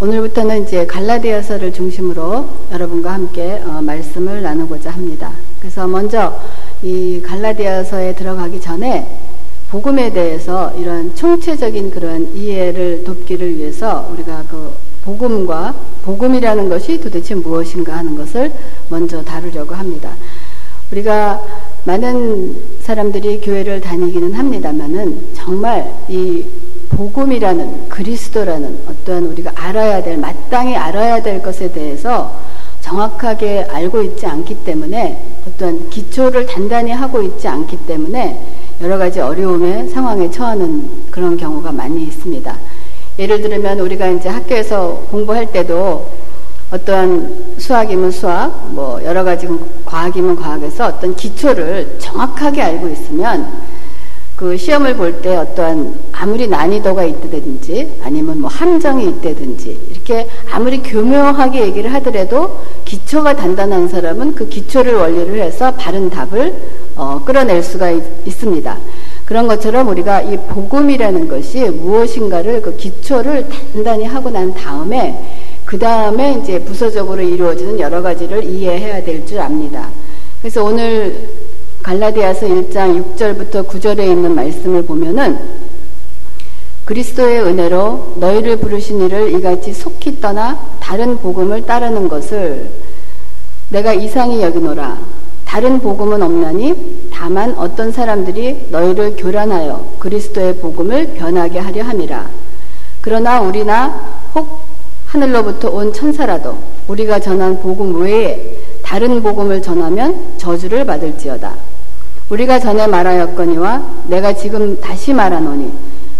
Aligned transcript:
오늘부터는 0.00 0.64
이제 0.64 0.86
갈라디아서를 0.86 1.72
중심으로 1.72 2.48
여러분과 2.72 3.12
함께 3.12 3.62
어, 3.64 3.80
말씀을 3.80 4.42
나누고자 4.42 4.90
합니다. 4.90 5.32
그래서 5.60 5.86
먼저 5.86 6.36
이 6.82 7.22
갈라디아서에 7.24 8.14
들어가기 8.14 8.60
전에 8.60 9.06
복음에 9.70 10.12
대해서 10.12 10.72
이런 10.76 11.14
총체적인 11.14 11.92
그런 11.92 12.34
이해를 12.34 13.04
돕기를 13.04 13.56
위해서 13.56 14.08
우리가 14.12 14.44
그 14.50 14.72
복음과 15.04 15.74
복음이라는 16.02 16.68
것이 16.68 17.00
도대체 17.00 17.36
무엇인가 17.36 17.96
하는 17.96 18.16
것을 18.16 18.52
먼저 18.88 19.22
다루려고 19.22 19.74
합니다. 19.74 20.10
우리가 20.90 21.40
많은 21.84 22.56
사람들이 22.80 23.40
교회를 23.40 23.80
다니기는 23.80 24.32
합니다만은 24.32 25.34
정말 25.34 25.92
이 26.08 26.44
복음이라는 26.96 27.88
그리스도라는 27.88 28.78
어떠한 28.88 29.26
우리가 29.26 29.52
알아야 29.54 30.02
될 30.02 30.16
마땅히 30.16 30.76
알아야 30.76 31.22
될 31.22 31.42
것에 31.42 31.72
대해서 31.72 32.34
정확하게 32.80 33.66
알고 33.70 34.02
있지 34.02 34.26
않기 34.26 34.64
때문에 34.64 35.20
어떠한 35.48 35.90
기초를 35.90 36.46
단단히 36.46 36.90
하고 36.92 37.22
있지 37.22 37.48
않기 37.48 37.86
때문에 37.86 38.40
여러 38.82 38.98
가지 38.98 39.20
어려움의 39.20 39.88
상황에 39.88 40.30
처하는 40.30 41.10
그런 41.10 41.36
경우가 41.36 41.72
많이 41.72 42.02
있습니다. 42.04 42.56
예를 43.18 43.40
들면 43.40 43.80
우리가 43.80 44.08
이제 44.08 44.28
학교에서 44.28 45.06
공부할 45.10 45.50
때도 45.52 46.10
어떠한 46.70 47.54
수학이면 47.58 48.10
수학, 48.10 48.72
뭐 48.72 49.02
여러 49.04 49.22
가지 49.22 49.48
과학이면 49.84 50.36
과학에서 50.36 50.86
어떤 50.86 51.14
기초를 51.14 51.98
정확하게 52.00 52.62
알고 52.62 52.88
있으면 52.88 53.48
그 54.36 54.56
시험을 54.56 54.96
볼 54.96 55.22
때 55.22 55.36
어떠한 55.36 55.94
아무리 56.12 56.48
난이도가 56.48 57.04
있다든지 57.04 58.00
아니면 58.02 58.40
뭐 58.40 58.50
함정이 58.50 59.06
있다든지 59.08 59.88
이렇게 59.92 60.28
아무리 60.50 60.78
교묘하게 60.82 61.60
얘기를 61.66 61.92
하더라도 61.94 62.58
기초가 62.84 63.36
단단한 63.36 63.88
사람은 63.88 64.34
그 64.34 64.48
기초를 64.48 64.94
원리를 64.94 65.40
해서 65.40 65.72
바른 65.74 66.10
답을 66.10 66.52
어, 66.96 67.22
끌어낼 67.24 67.62
수가 67.62 67.90
있, 67.90 68.02
있습니다. 68.26 68.76
그런 69.24 69.46
것처럼 69.46 69.88
우리가 69.88 70.22
이 70.22 70.36
복음이라는 70.36 71.28
것이 71.28 71.60
무엇인가를 71.70 72.60
그 72.60 72.76
기초를 72.76 73.48
단단히 73.72 74.04
하고 74.04 74.30
난 74.30 74.52
다음에 74.52 75.16
그 75.64 75.78
다음에 75.78 76.38
이제 76.42 76.58
부서적으로 76.58 77.22
이루어지는 77.22 77.80
여러 77.80 78.02
가지를 78.02 78.44
이해해야 78.44 79.02
될 79.02 79.24
줄 79.24 79.40
압니다. 79.40 79.88
그래서 80.42 80.62
오늘 80.62 81.43
갈라디아서 81.84 82.46
1장 82.46 83.14
6절부터 83.14 83.68
9절에 83.68 84.08
있는 84.08 84.34
말씀을 84.34 84.84
보면은 84.86 85.38
그리스도의 86.86 87.42
은혜로 87.42 88.14
너희를 88.16 88.56
부르신 88.56 89.02
이를 89.02 89.34
이같이 89.34 89.74
속히 89.74 90.18
떠나 90.18 90.58
다른 90.80 91.18
복음을 91.18 91.66
따르는 91.66 92.08
것을 92.08 92.70
내가 93.68 93.92
이상히 93.92 94.40
여기노라. 94.42 94.98
다른 95.44 95.78
복음은 95.78 96.22
없나니 96.22 97.10
다만 97.12 97.54
어떤 97.58 97.92
사람들이 97.92 98.68
너희를 98.70 99.16
교란하여 99.18 99.96
그리스도의 99.98 100.56
복음을 100.56 101.08
변하게 101.08 101.58
하려 101.58 101.84
함이라. 101.84 102.30
그러나 103.02 103.42
우리나 103.42 103.88
혹 104.34 104.60
하늘로부터 105.04 105.68
온 105.68 105.92
천사라도 105.92 106.56
우리가 106.88 107.20
전한 107.20 107.60
복음 107.60 108.00
외에 108.00 108.56
다른 108.82 109.22
복음을 109.22 109.60
전하면 109.60 110.38
저주를 110.38 110.86
받을지어다. 110.86 111.73
우리가 112.30 112.58
전에 112.58 112.86
말하였거니와 112.86 113.82
내가 114.08 114.32
지금 114.32 114.80
다시 114.80 115.12
말하노니 115.12 115.72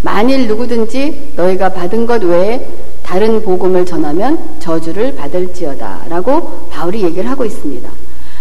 만일 0.03 0.47
누구든지 0.47 1.33
너희가 1.37 1.71
받은 1.71 2.07
것 2.07 2.23
외에 2.23 2.67
다른 3.03 3.43
복음을 3.43 3.87
전하면 3.87 4.39
저주를 4.59 5.15
받을지어다. 5.17 6.07
라고 6.09 6.69
바울이 6.71 7.03
얘기를 7.03 7.29
하고 7.31 7.45
있습니다. 7.45 7.89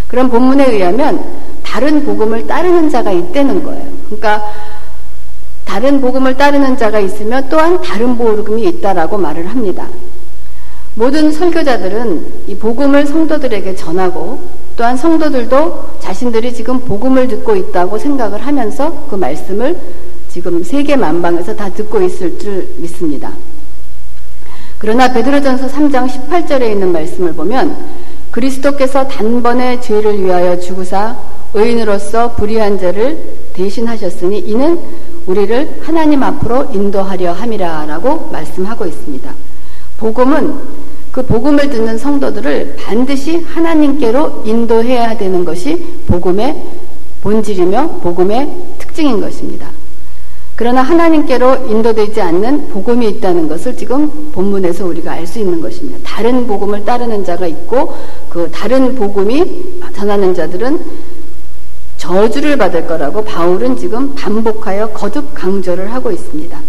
그런 0.08 0.30
본문에 0.30 0.72
의하면 0.72 1.24
다른 1.64 2.04
복음을 2.06 2.48
따르는 2.48 2.90
자가 2.90 3.12
있다는 3.12 3.64
거예요. 3.64 3.86
그러니까 4.06 4.44
다른 5.66 6.02
복음을 6.02 6.38
따르는 6.38 6.78
자가 6.78 7.00
있으면 7.00 7.48
또한 7.50 7.82
다른 7.82 8.18
복음이 8.18 8.64
있다라고 8.64 9.18
말을 9.18 9.48
합니다. 9.50 9.88
모든 10.96 11.32
설교자들은 11.32 12.44
이 12.48 12.56
복음을 12.56 13.06
성도들에게 13.06 13.76
전하고 13.76 14.40
또한 14.76 14.96
성도들도 14.98 15.98
자신들이 16.00 16.54
지금 16.54 16.80
복음을 16.80 17.28
듣고 17.28 17.56
있다고 17.56 17.98
생각을 17.98 18.46
하면서 18.46 19.06
그 19.10 19.16
말씀을 19.16 19.78
지금 20.30 20.64
세계 20.64 20.96
만방에서 20.96 21.56
다 21.56 21.70
듣고 21.70 22.02
있을 22.02 22.38
줄 22.40 22.68
믿습니다. 22.78 23.32
그러나 24.78 25.12
베드로전서 25.14 25.68
3장 25.68 26.10
18절에 26.10 26.72
있는 26.72 26.92
말씀을 26.92 27.34
보면 27.34 27.76
그리스도께서 28.32 29.08
단번에 29.08 29.80
죄를 29.80 30.22
위하여 30.22 30.60
죽으사 30.60 31.16
의인으로서 31.54 32.34
불의한 32.34 32.80
자를 32.80 33.18
대신하셨으니 33.54 34.40
이는 34.40 34.80
우리를 35.28 35.82
하나님 35.84 36.24
앞으로 36.24 36.70
인도하려 36.74 37.32
함이라라고 37.32 38.30
말씀하고 38.32 38.86
있습니다. 38.88 39.34
복음은 39.98 40.54
그 41.12 41.24
복음을 41.26 41.70
듣는 41.70 41.98
성도들을 41.98 42.76
반드시 42.80 43.38
하나님께로 43.38 44.44
인도해야 44.46 45.18
되는 45.18 45.46
것이 45.46 45.76
복음의 46.08 46.62
본질이며 47.22 48.00
복음의 48.02 48.50
특징인 48.80 49.22
것입니다. 49.22 49.70
그러나 50.56 50.82
하나님께로 50.84 51.68
인도되지 51.68 52.22
않는 52.22 52.70
복음이 52.70 53.08
있다는 53.10 53.48
것을 53.48 53.76
지금 53.76 54.32
본문에서 54.32 54.86
우리가 54.86 55.14
알 55.14 55.26
수 55.26 55.40
있는 55.40 55.62
것입니다. 55.62 56.00
다른 56.04 56.46
복음을 56.46 56.86
따르는 56.86 57.26
자가 57.26 57.48
있고 57.48 57.96
그 58.30 58.50
다른 58.52 58.96
복음이 58.96 59.82
전하는 59.96 60.34
자들은 60.34 60.80
저주를 61.98 62.58
받을 62.58 62.86
거라고 62.86 63.24
바울은 63.24 63.78
지금 63.78 64.14
반복하여 64.14 64.90
거듭 64.90 65.34
강조를 65.34 65.94
하고 65.94 66.12
있습니다. 66.12 66.60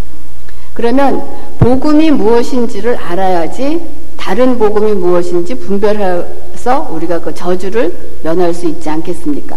그러면 0.74 1.22
복음이 1.58 2.10
무엇인지를 2.10 2.96
알아야지 2.96 3.80
다른 4.16 4.58
복음이 4.58 4.92
무엇인지 4.94 5.54
분별해서 5.54 6.90
우리가 6.92 7.20
그 7.20 7.34
저주를 7.34 7.94
면할 8.22 8.52
수 8.52 8.66
있지 8.66 8.90
않겠습니까? 8.90 9.56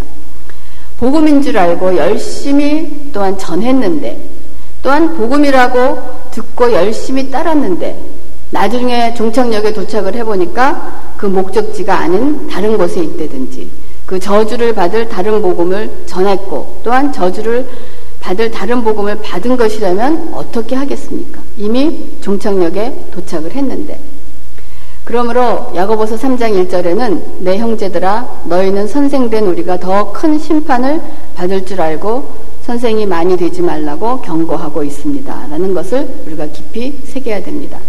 복음인 0.99 1.41
줄 1.41 1.57
알고 1.57 1.95
열심히 1.97 3.09
또한 3.13 3.37
전했는데 3.37 4.19
또한 4.81 5.15
복음이라고 5.17 5.99
듣고 6.31 6.71
열심히 6.71 7.29
따랐는데 7.29 7.97
나중에 8.51 9.13
종착역에 9.13 9.73
도착을 9.73 10.15
해보니까 10.15 11.15
그 11.17 11.25
목적지가 11.25 11.97
아닌 11.97 12.47
다른 12.47 12.77
곳에 12.77 13.01
있다든지 13.01 13.69
그 14.05 14.19
저주를 14.19 14.73
받을 14.73 15.09
다른 15.09 15.41
복음을 15.41 15.89
전했고 16.05 16.81
또한 16.83 17.11
저주를 17.11 17.67
받을 18.19 18.51
다른 18.51 18.83
복음을 18.83 19.19
받은 19.21 19.55
것이라면 19.57 20.31
어떻게 20.33 20.75
하겠습니까? 20.75 21.41
이미 21.57 22.19
종착역에 22.21 23.05
도착을 23.11 23.51
했는데 23.51 23.99
그러므로 25.03 25.71
야고보서 25.73 26.17
3장 26.17 26.67
1절에는 26.67 27.21
내 27.39 27.57
형제들아 27.57 28.41
너희는 28.45 28.87
선생된 28.87 29.45
우리가 29.45 29.79
더 29.79 30.11
큰 30.11 30.37
심판을 30.37 31.01
받을 31.35 31.65
줄 31.65 31.79
알고 31.79 32.47
선생이 32.63 33.05
많이 33.05 33.37
되지 33.37 33.61
말라고 33.61 34.19
경고하고 34.21 34.83
있습니다. 34.83 35.47
라는 35.49 35.73
것을 35.73 36.05
우리가 36.25 36.47
깊이 36.47 36.99
새겨야 37.05 37.41
됩니다. 37.43 37.79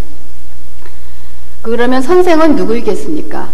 그러면 1.62 2.00
선생은 2.00 2.54
누구이겠습니까? 2.54 3.48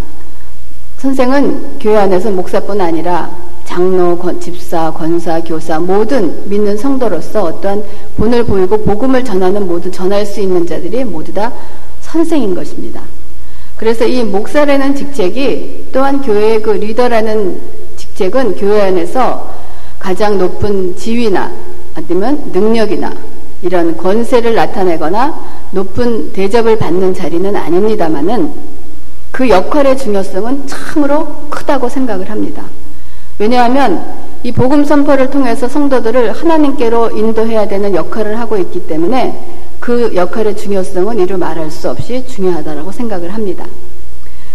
선생은 1.05 1.79
교회 1.81 1.99
안에서 1.99 2.31
목사뿐 2.31 2.81
아니라 2.81 3.31
장로, 3.67 4.19
집사, 4.41 4.91
권사, 4.91 5.39
교사 5.43 5.79
모든 5.79 6.49
믿는 6.49 6.79
성도로서 6.79 7.43
어떠한 7.43 7.85
본을 8.17 8.45
보이고 8.45 8.79
복음을 8.79 9.23
전하는 9.23 9.69
모두 9.69 9.91
전할 9.91 10.25
수 10.25 10.41
있는 10.41 10.67
자들이 10.67 11.05
모두 11.05 11.31
다 11.31 11.53
선생인 12.01 12.55
것입니다. 12.55 13.03
그래서 13.77 14.07
이 14.07 14.25
목사라는 14.25 14.95
직책이 14.95 15.91
또한 15.93 16.23
교회의 16.23 16.63
그 16.63 16.71
리더라는 16.71 17.61
직책은 17.97 18.57
교회 18.57 18.81
안에서 18.81 19.55
가장 19.99 20.39
높은 20.39 20.97
지위나 20.97 21.53
아니면 21.97 22.51
능력이나 22.51 23.13
이런 23.61 23.95
권세를 23.99 24.55
나타내거나 24.55 25.39
높은 25.73 26.33
대접을 26.33 26.79
받는 26.79 27.13
자리는 27.13 27.55
아닙니다만은 27.55 28.74
그 29.35 29.49
역할의 29.49 29.99
중요성은 29.99 30.69
참으로 30.69 31.27
크다고 31.51 31.89
생각을 31.89 32.31
합니다. 32.31 32.63
왜냐하면 33.41 34.07
이 34.45 34.53
복음 34.53 34.85
선포를 34.85 35.29
통해서 35.29 35.67
성도들을 35.67 36.31
하나님께로 36.31 37.11
인도해야 37.11 37.67
되는 37.67 37.93
역할을 37.97 38.39
하고 38.39 38.57
있기 38.59 38.87
때문에 38.87 39.45
그 39.81 40.15
역할의 40.15 40.57
중요성은 40.57 41.19
이루 41.19 41.37
말할 41.37 41.69
수 41.73 41.91
없이 41.91 42.25
중요하다고 42.29 42.93
생각을 42.93 43.35
합니다. 43.35 43.67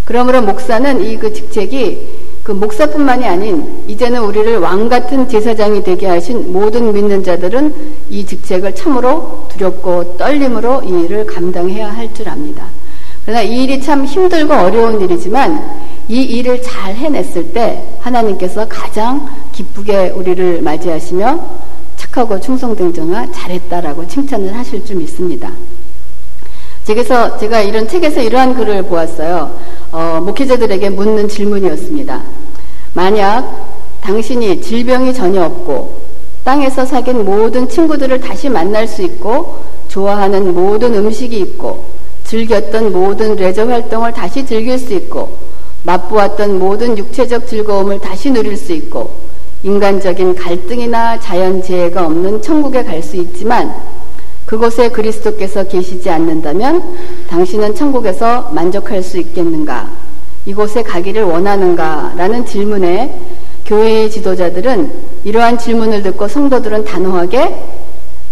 그러므로 0.05 0.41
목사는 0.43 1.01
이 1.03 1.17
그 1.17 1.33
직책이 1.33 2.29
그 2.43 2.53
목사뿐만이 2.53 3.27
아닌 3.27 3.83
이제는 3.85 4.21
우리를 4.23 4.59
왕 4.59 4.87
같은 4.87 5.27
제사장이 5.27 5.83
되게 5.83 6.07
하신 6.07 6.53
모든 6.53 6.93
믿는 6.93 7.21
자들은 7.21 7.75
이 8.09 8.25
직책을 8.25 8.75
참으로 8.75 9.45
두렵고 9.51 10.15
떨림으로 10.15 10.83
이 10.85 11.03
일을 11.03 11.25
감당해야 11.25 11.91
할 11.91 12.13
줄 12.13 12.29
압니다. 12.29 12.78
그러나 13.29 13.43
이 13.43 13.63
일이 13.63 13.79
참 13.79 14.05
힘들고 14.05 14.51
어려운 14.51 14.99
일이지만 14.99 15.63
이 16.07 16.19
일을 16.19 16.63
잘 16.63 16.95
해냈을 16.95 17.53
때 17.53 17.83
하나님께서 17.99 18.67
가장 18.67 19.29
기쁘게 19.51 20.13
우리를 20.15 20.63
맞이하시며 20.63 21.39
착하고 21.95 22.39
충성된 22.39 22.91
정아 22.91 23.31
잘했다라고 23.31 24.07
칭찬을 24.07 24.55
하실 24.55 24.83
줄 24.83 24.95
믿습니다. 24.95 25.51
그래서 26.87 27.37
제가 27.37 27.61
이런 27.61 27.87
책에서 27.87 28.19
이러한 28.19 28.55
글을 28.55 28.81
보았어요. 28.81 29.55
어, 29.91 30.19
목회자들에게 30.25 30.89
묻는 30.89 31.29
질문이었습니다. 31.29 32.23
만약 32.95 33.67
당신이 34.01 34.59
질병이 34.59 35.13
전혀 35.13 35.43
없고 35.43 36.01
땅에서 36.43 36.83
사귄 36.83 37.23
모든 37.23 37.69
친구들을 37.69 38.21
다시 38.21 38.49
만날 38.49 38.87
수 38.87 39.03
있고 39.03 39.59
좋아하는 39.87 40.51
모든 40.51 40.95
음식이 40.95 41.37
있고 41.41 41.98
즐겼던 42.29 42.91
모든 42.91 43.35
레저 43.35 43.65
활동을 43.65 44.13
다시 44.13 44.45
즐길 44.45 44.77
수 44.77 44.93
있고 44.93 45.35
맛보았던 45.81 46.59
모든 46.59 46.95
육체적 46.95 47.47
즐거움을 47.47 47.99
다시 47.99 48.29
누릴 48.29 48.55
수 48.55 48.71
있고 48.73 49.09
인간적인 49.63 50.35
갈등이나 50.35 51.19
자연 51.19 51.63
재해가 51.63 52.05
없는 52.05 52.43
천국에 52.43 52.83
갈 52.83 53.01
수 53.01 53.15
있지만 53.15 53.73
그곳에 54.45 54.89
그리스도께서 54.89 55.63
계시지 55.63 56.07
않는다면 56.09 56.83
당신은 57.27 57.73
천국에서 57.73 58.51
만족할 58.53 59.01
수 59.01 59.17
있겠는가? 59.17 59.89
이곳에 60.45 60.83
가기를 60.83 61.23
원하는가? 61.23 62.13
라는 62.15 62.45
질문에 62.45 63.19
교회의 63.65 64.09
지도자들은 64.11 64.91
이러한 65.23 65.57
질문을 65.57 66.03
듣고 66.03 66.27
성도들은 66.27 66.85
단호하게 66.85 67.55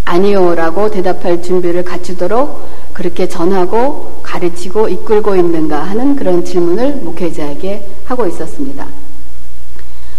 아니요라고 0.08 0.90
대답할 0.90 1.44
준비를 1.44 1.84
갖추도록 1.84 2.66
그렇게 2.94 3.28
전하고 3.28 4.22
가르치고 4.24 4.88
이끌고 4.88 5.36
있는가 5.36 5.84
하는 5.84 6.16
그런 6.16 6.44
질문을 6.44 6.96
목회자에게 6.98 7.86
하고 8.06 8.26
있었습니다. 8.26 8.88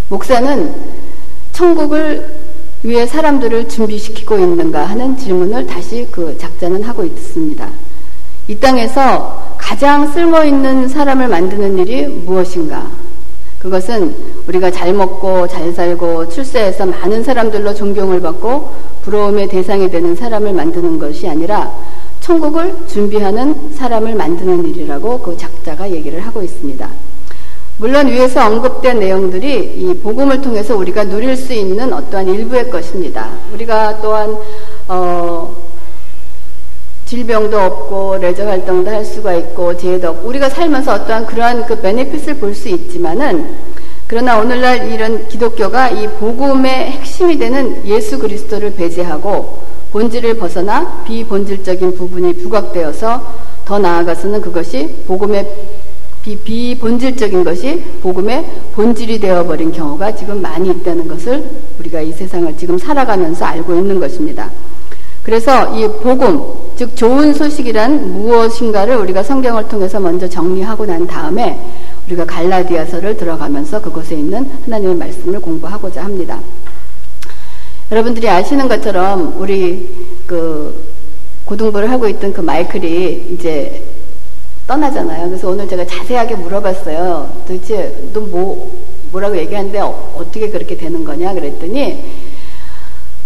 목사는 0.08 0.74
천국을 1.52 2.38
위해 2.82 3.06
사람들을 3.06 3.68
준비시키고 3.68 4.38
있는가 4.38 4.84
하는 4.84 5.16
질문을 5.16 5.66
다시 5.66 6.06
그 6.10 6.36
작자는 6.38 6.82
하고 6.82 7.04
있습니다. 7.04 7.68
이 8.46 8.56
땅에서 8.56 9.56
가장 9.58 10.10
쓸모 10.12 10.44
있는 10.44 10.88
사람을 10.88 11.28
만드는 11.28 11.78
일이 11.78 12.06
무엇인가? 12.06 12.86
그것은 13.58 14.14
우리가 14.46 14.70
잘 14.70 14.92
먹고 14.92 15.48
잘 15.48 15.72
살고 15.72 16.28
출세해서 16.28 16.86
많은 16.86 17.24
사람들로 17.24 17.74
존경을 17.74 18.20
받고 18.20 18.72
부러움의 19.02 19.48
대상이 19.48 19.90
되는 19.90 20.14
사람을 20.14 20.52
만드는 20.52 20.98
것이 20.98 21.28
아니라 21.28 21.72
천국을 22.20 22.74
준비하는 22.86 23.72
사람을 23.74 24.14
만드는 24.14 24.66
일이라고 24.68 25.20
그 25.20 25.36
작자가 25.36 25.90
얘기를 25.90 26.20
하고 26.20 26.42
있습니다. 26.42 26.88
물론 27.78 28.08
위에서 28.08 28.44
언급된 28.44 28.98
내용들이 28.98 29.74
이 29.76 29.94
복음을 30.02 30.40
통해서 30.42 30.76
우리가 30.76 31.04
누릴 31.04 31.36
수 31.36 31.52
있는 31.52 31.92
어떠한 31.92 32.28
일부의 32.28 32.70
것입니다. 32.70 33.30
우리가 33.54 34.00
또한 34.00 34.36
어, 34.88 35.54
질병도 37.08 37.58
없고 37.58 38.18
레저 38.18 38.46
활동도 38.46 38.90
할 38.90 39.02
수가 39.02 39.32
있고 39.32 39.74
재해도 39.78 40.10
없고 40.10 40.28
우리가 40.28 40.50
살면서 40.50 40.92
어떠한 40.92 41.24
그러한 41.24 41.64
그 41.64 41.80
베네핏을 41.80 42.34
볼 42.34 42.54
수 42.54 42.68
있지만은 42.68 43.56
그러나 44.06 44.38
오늘날 44.38 44.90
이런 44.92 45.26
기독교가 45.28 45.88
이 45.88 46.06
복음의 46.06 46.70
핵심이 46.70 47.38
되는 47.38 47.86
예수 47.86 48.18
그리스도를 48.18 48.74
배제하고 48.74 49.58
본질을 49.92 50.34
벗어나 50.36 51.02
비본질적인 51.04 51.94
부분이 51.94 52.34
부각되어서 52.34 53.22
더 53.64 53.78
나아가서는 53.78 54.42
그것이 54.42 55.04
복음의 55.06 55.46
비, 56.22 56.36
비본질적인 56.36 57.42
것이 57.42 57.84
복음의 58.02 58.44
본질이 58.74 59.18
되어버린 59.18 59.72
경우가 59.72 60.14
지금 60.14 60.42
많이 60.42 60.68
있다는 60.70 61.08
것을 61.08 61.42
우리가 61.78 62.02
이 62.02 62.12
세상을 62.12 62.54
지금 62.58 62.76
살아가면서 62.76 63.46
알고 63.46 63.74
있는 63.74 63.98
것입니다. 63.98 64.50
그래서 65.28 65.76
이 65.76 65.86
복음, 65.86 66.42
즉 66.74 66.96
좋은 66.96 67.34
소식이란 67.34 68.14
무엇인가를 68.14 68.96
우리가 68.96 69.22
성경을 69.22 69.68
통해서 69.68 70.00
먼저 70.00 70.26
정리하고 70.26 70.86
난 70.86 71.06
다음에 71.06 71.60
우리가 72.06 72.24
갈라디아서를 72.24 73.14
들어가면서 73.18 73.82
그곳에 73.82 74.14
있는 74.14 74.50
하나님의 74.64 74.96
말씀을 74.96 75.38
공부하고자 75.38 76.02
합니다. 76.02 76.40
여러분들이 77.92 78.26
아시는 78.26 78.68
것처럼 78.68 79.34
우리 79.38 80.06
그 80.26 80.82
고등부를 81.44 81.90
하고 81.90 82.08
있던 82.08 82.32
그 82.32 82.40
마이클이 82.40 83.28
이제 83.34 83.84
떠나잖아요. 84.66 85.28
그래서 85.28 85.50
오늘 85.50 85.68
제가 85.68 85.84
자세하게 85.84 86.36
물어봤어요. 86.36 87.42
도대체 87.46 87.94
너 88.14 88.20
뭐, 88.20 88.72
뭐라고 89.12 89.36
얘기하는데 89.36 89.78
어, 89.80 90.24
떻게 90.32 90.48
그렇게 90.48 90.74
되는 90.74 91.04
거냐 91.04 91.34
그랬더니 91.34 92.27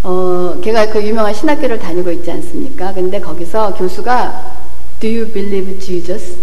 어, 0.05 0.59
걔가 0.61 0.91
그 0.91 1.03
유명한 1.03 1.33
신학교를 1.33 1.79
다니고 1.79 2.11
있지 2.11 2.31
않습니까? 2.31 2.93
근데 2.93 3.21
거기서 3.21 3.75
교수가 3.75 4.63
Do 5.01 5.09
you 5.09 5.27
believe 5.33 5.79
Jesus? 5.79 6.37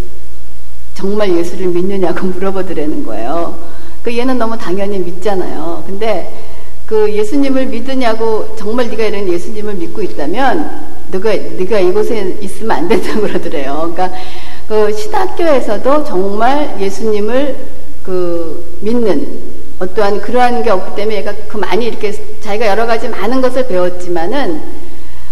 정말 0.93 1.35
예수를 1.35 1.67
믿느냐고 1.67 2.27
물어보더라는 2.27 3.05
거예요. 3.05 3.57
그 4.01 4.17
얘는 4.17 4.37
너무 4.37 4.57
당연히 4.57 4.99
믿잖아요. 4.99 5.83
근데 5.85 6.33
그 6.85 7.13
예수님을 7.13 7.67
믿으냐고 7.67 8.55
정말 8.57 8.89
네가 8.89 9.05
이런 9.05 9.27
예수님을 9.27 9.75
믿고 9.75 10.01
있다면 10.01 10.87
너가 11.11 11.35
네가 11.35 11.79
이곳에 11.79 12.37
있으면 12.41 12.71
안 12.71 12.87
된다고 12.87 13.21
그러더래요. 13.27 13.91
그러니까 13.93 14.17
그 14.67 14.93
신학교에서도 14.93 16.05
정말 16.05 16.77
예수님을 16.79 17.57
그 18.03 18.77
믿는 18.81 19.48
어떠한 19.79 20.21
그러한 20.21 20.61
게 20.63 20.69
없기 20.69 20.95
때문에 20.95 21.17
얘가 21.17 21.33
그 21.47 21.57
많이 21.57 21.85
이렇게 21.85 22.11
자기가 22.41 22.67
여러 22.67 22.85
가지 22.85 23.07
많은 23.07 23.41
것을 23.41 23.67
배웠지만은 23.67 24.61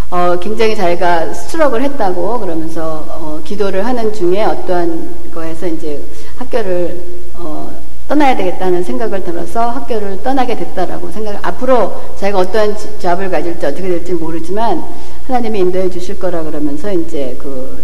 어 0.10 0.38
굉장히 0.40 0.74
자기가 0.74 1.34
스트럭을 1.34 1.82
했다고 1.84 2.40
그러면서 2.40 3.06
어 3.10 3.42
기도를 3.44 3.86
하는 3.86 4.14
중에 4.14 4.44
어떠한 4.44 5.32
거에서 5.34 5.68
이제 5.68 6.02
학교를 6.38 7.04
어 7.36 7.70
떠나야 8.08 8.38
되겠다는 8.38 8.86
생각을 8.86 9.22
들어서 9.26 9.70
학교를 9.70 10.24
떠나게 10.24 10.56
됐다라고 10.56 11.12
생각 11.12 11.46
앞으로 11.46 11.94
자기가 12.18 12.40
어떠한 12.40 12.78
잡을 13.00 13.30
가질지 13.30 13.66
어떻게 13.66 13.90
될지 13.90 14.14
모르지만 14.14 14.82
하나님이 15.28 15.60
인도해 15.60 15.90
주실 15.90 16.18
거라 16.18 16.42
그러면서 16.44 16.90
이제 16.94 17.36
그 17.38 17.84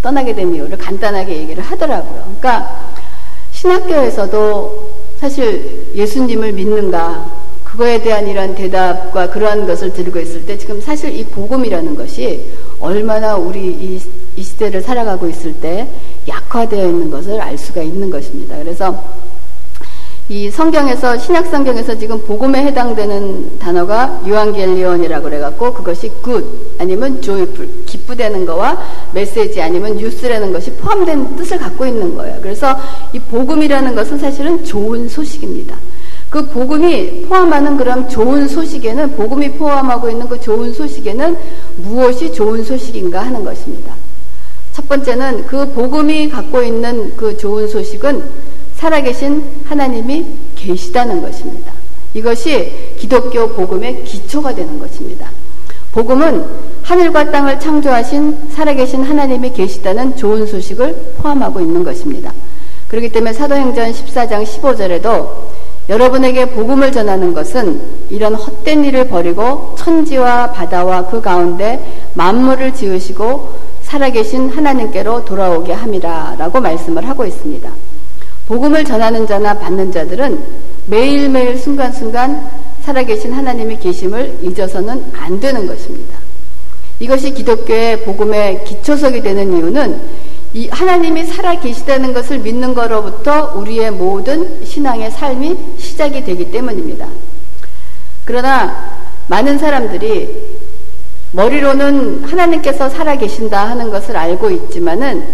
떠나게 0.00 0.32
된 0.32 0.54
이유를 0.54 0.78
간단하게 0.78 1.38
얘기를 1.38 1.64
하더라고요. 1.64 2.36
그러니까 2.38 2.92
신학교에서도 3.50 4.93
사실 5.24 5.86
예수님을 5.94 6.52
믿는가 6.52 7.32
그거에 7.64 8.02
대한 8.02 8.28
이런 8.28 8.54
대답과 8.54 9.30
그러한 9.30 9.66
것을 9.66 9.90
들고 9.90 10.20
있을 10.20 10.44
때 10.44 10.58
지금 10.58 10.78
사실 10.82 11.18
이 11.18 11.24
복음이라는 11.24 11.94
것이 11.94 12.52
얼마나 12.78 13.34
우리 13.34 13.68
이, 13.68 13.98
이 14.36 14.42
시대를 14.42 14.82
살아가고 14.82 15.26
있을 15.30 15.54
때 15.54 15.88
약화되어 16.28 16.88
있는 16.88 17.10
것을 17.10 17.40
알 17.40 17.56
수가 17.56 17.80
있는 17.80 18.10
것입니다. 18.10 18.54
그래서 18.58 19.02
이 20.30 20.50
성경에서 20.50 21.18
신약 21.18 21.48
성경에서 21.48 21.98
지금 21.98 22.18
복음에 22.18 22.64
해당되는 22.64 23.58
단어가 23.58 24.22
유한겔리온이라고 24.24 25.24
그래갖고 25.24 25.74
그것이 25.74 26.10
good 26.22 26.46
아니면 26.78 27.20
joyful 27.20 27.68
기쁘다는 27.84 28.46
거와 28.46 28.82
메시지 29.12 29.60
아니면 29.60 29.98
뉴스라는 29.98 30.50
것이 30.50 30.70
포함된 30.72 31.36
뜻을 31.36 31.58
갖고 31.58 31.84
있는 31.84 32.14
거예요. 32.14 32.38
그래서 32.40 32.74
이 33.12 33.18
복음이라는 33.18 33.94
것은 33.94 34.18
사실은 34.18 34.64
좋은 34.64 35.10
소식입니다. 35.10 35.76
그 36.30 36.48
복음이 36.48 37.26
포함하는 37.28 37.76
그런 37.76 38.08
좋은 38.08 38.48
소식에는 38.48 39.16
복음이 39.16 39.50
포함하고 39.52 40.08
있는 40.08 40.26
그 40.26 40.40
좋은 40.40 40.72
소식에는 40.72 41.36
무엇이 41.76 42.32
좋은 42.32 42.64
소식인가 42.64 43.26
하는 43.26 43.44
것입니다. 43.44 43.94
첫 44.72 44.88
번째는 44.88 45.46
그 45.46 45.70
복음이 45.72 46.30
갖고 46.30 46.62
있는 46.62 47.14
그 47.14 47.36
좋은 47.36 47.68
소식은 47.68 48.54
살아계신 48.76 49.42
하나님이 49.64 50.26
계시다는 50.56 51.22
것입니다. 51.22 51.72
이것이 52.14 52.94
기독교 52.98 53.48
복음의 53.48 54.04
기초가 54.04 54.54
되는 54.54 54.78
것입니다. 54.78 55.30
복음은 55.92 56.44
하늘과 56.82 57.30
땅을 57.30 57.60
창조하신 57.60 58.50
살아계신 58.50 59.04
하나님이 59.04 59.52
계시다는 59.52 60.16
좋은 60.16 60.46
소식을 60.46 61.14
포함하고 61.18 61.60
있는 61.60 61.84
것입니다. 61.84 62.32
그렇기 62.88 63.10
때문에 63.10 63.32
사도행전 63.32 63.92
14장 63.92 64.44
15절에도 64.44 65.28
여러분에게 65.88 66.50
복음을 66.50 66.92
전하는 66.92 67.34
것은 67.34 67.80
이런 68.10 68.34
헛된 68.34 68.84
일을 68.84 69.08
버리고 69.08 69.74
천지와 69.76 70.52
바다와 70.52 71.06
그 71.06 71.20
가운데 71.20 71.84
만물을 72.14 72.74
지으시고 72.74 73.52
살아계신 73.82 74.50
하나님께로 74.50 75.24
돌아오게 75.24 75.72
함이라 75.72 76.36
라고 76.38 76.60
말씀을 76.60 77.08
하고 77.08 77.24
있습니다. 77.24 77.70
복음을 78.46 78.84
전하는 78.84 79.26
자나 79.26 79.58
받는 79.58 79.92
자들은 79.92 80.38
매일매일 80.86 81.58
순간순간 81.58 82.50
살아계신 82.82 83.32
하나님의 83.32 83.80
계심을 83.80 84.38
잊어서는 84.42 85.12
안 85.16 85.40
되는 85.40 85.66
것입니다. 85.66 86.18
이것이 87.00 87.32
기독교의 87.32 88.04
복음의 88.04 88.64
기초석이 88.64 89.22
되는 89.22 89.56
이유는 89.56 90.00
이 90.52 90.68
하나님이 90.68 91.24
살아 91.24 91.58
계시다는 91.58 92.12
것을 92.12 92.38
믿는 92.38 92.74
거로부터 92.74 93.54
우리의 93.56 93.90
모든 93.90 94.64
신앙의 94.64 95.10
삶이 95.10 95.56
시작이 95.78 96.22
되기 96.24 96.50
때문입니다. 96.52 97.08
그러나 98.24 99.00
많은 99.26 99.58
사람들이 99.58 100.54
머리로는 101.32 102.24
하나님께서 102.24 102.88
살아 102.88 103.16
계신다 103.16 103.68
하는 103.68 103.90
것을 103.90 104.16
알고 104.16 104.50
있지만은 104.50 105.26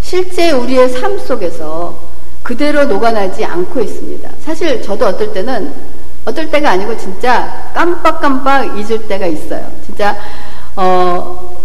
실제 0.00 0.52
우리의 0.52 0.90
삶 0.90 1.18
속에서 1.18 2.07
그대로 2.48 2.86
녹아나지 2.86 3.44
않고 3.44 3.78
있습니다. 3.78 4.30
사실 4.40 4.80
저도 4.80 5.08
어떨 5.08 5.34
때는 5.34 5.70
어떨 6.24 6.50
때가 6.50 6.70
아니고 6.70 6.96
진짜 6.96 7.70
깜빡깜빡 7.74 8.78
잊을 8.78 9.06
때가 9.06 9.26
있어요. 9.26 9.70
진짜 9.84 10.16
어 10.74 11.58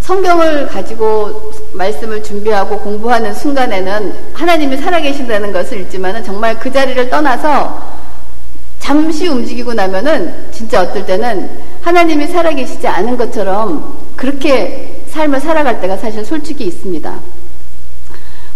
성경을 0.00 0.66
가지고 0.66 1.52
말씀을 1.72 2.20
준비하고 2.20 2.80
공부하는 2.80 3.32
순간에는 3.32 4.12
하나님이 4.34 4.76
살아계신다는 4.76 5.52
것을 5.52 5.82
읽지만은 5.82 6.24
정말 6.24 6.58
그 6.58 6.72
자리를 6.72 7.08
떠나서 7.08 7.80
잠시 8.80 9.28
움직이고 9.28 9.72
나면은 9.72 10.50
진짜 10.50 10.82
어떨 10.82 11.06
때는 11.06 11.48
하나님이 11.82 12.26
살아계시지 12.26 12.88
않은 12.88 13.16
것처럼 13.16 13.96
그렇게 14.16 15.04
삶을 15.10 15.38
살아갈 15.38 15.80
때가 15.80 15.96
사실 15.96 16.24
솔직히 16.24 16.64
있습니다. 16.64 17.35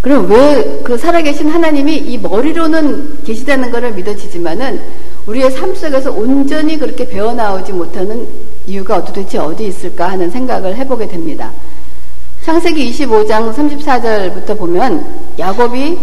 그럼 0.03 0.31
왜 0.31 0.81
그 0.91 0.99
살아계신 0.99 1.49
하나님이 1.49 1.99
이 1.99 2.19
머리로는 2.19 3.23
계시다는 3.23 3.71
것을 3.71 3.93
믿어지지만은 3.93 4.81
우리의 5.27 5.53
삶 5.53 5.73
속에서 5.73 6.11
온전히 6.11 6.77
그렇게 6.77 7.09
배어나오지 7.09 7.73
못하는 7.73 8.27
이유가 8.67 9.05
도대체 9.05 9.39
어디 9.39 9.67
있을까 9.69 10.11
하는 10.11 10.29
생각을 10.33 10.75
해보게 10.75 11.07
됩니다. 11.07 11.53
창세기 12.43 12.91
25장 12.91 13.55
34절부터 13.55 14.59
보면 14.59 15.07
야곱이 15.39 15.97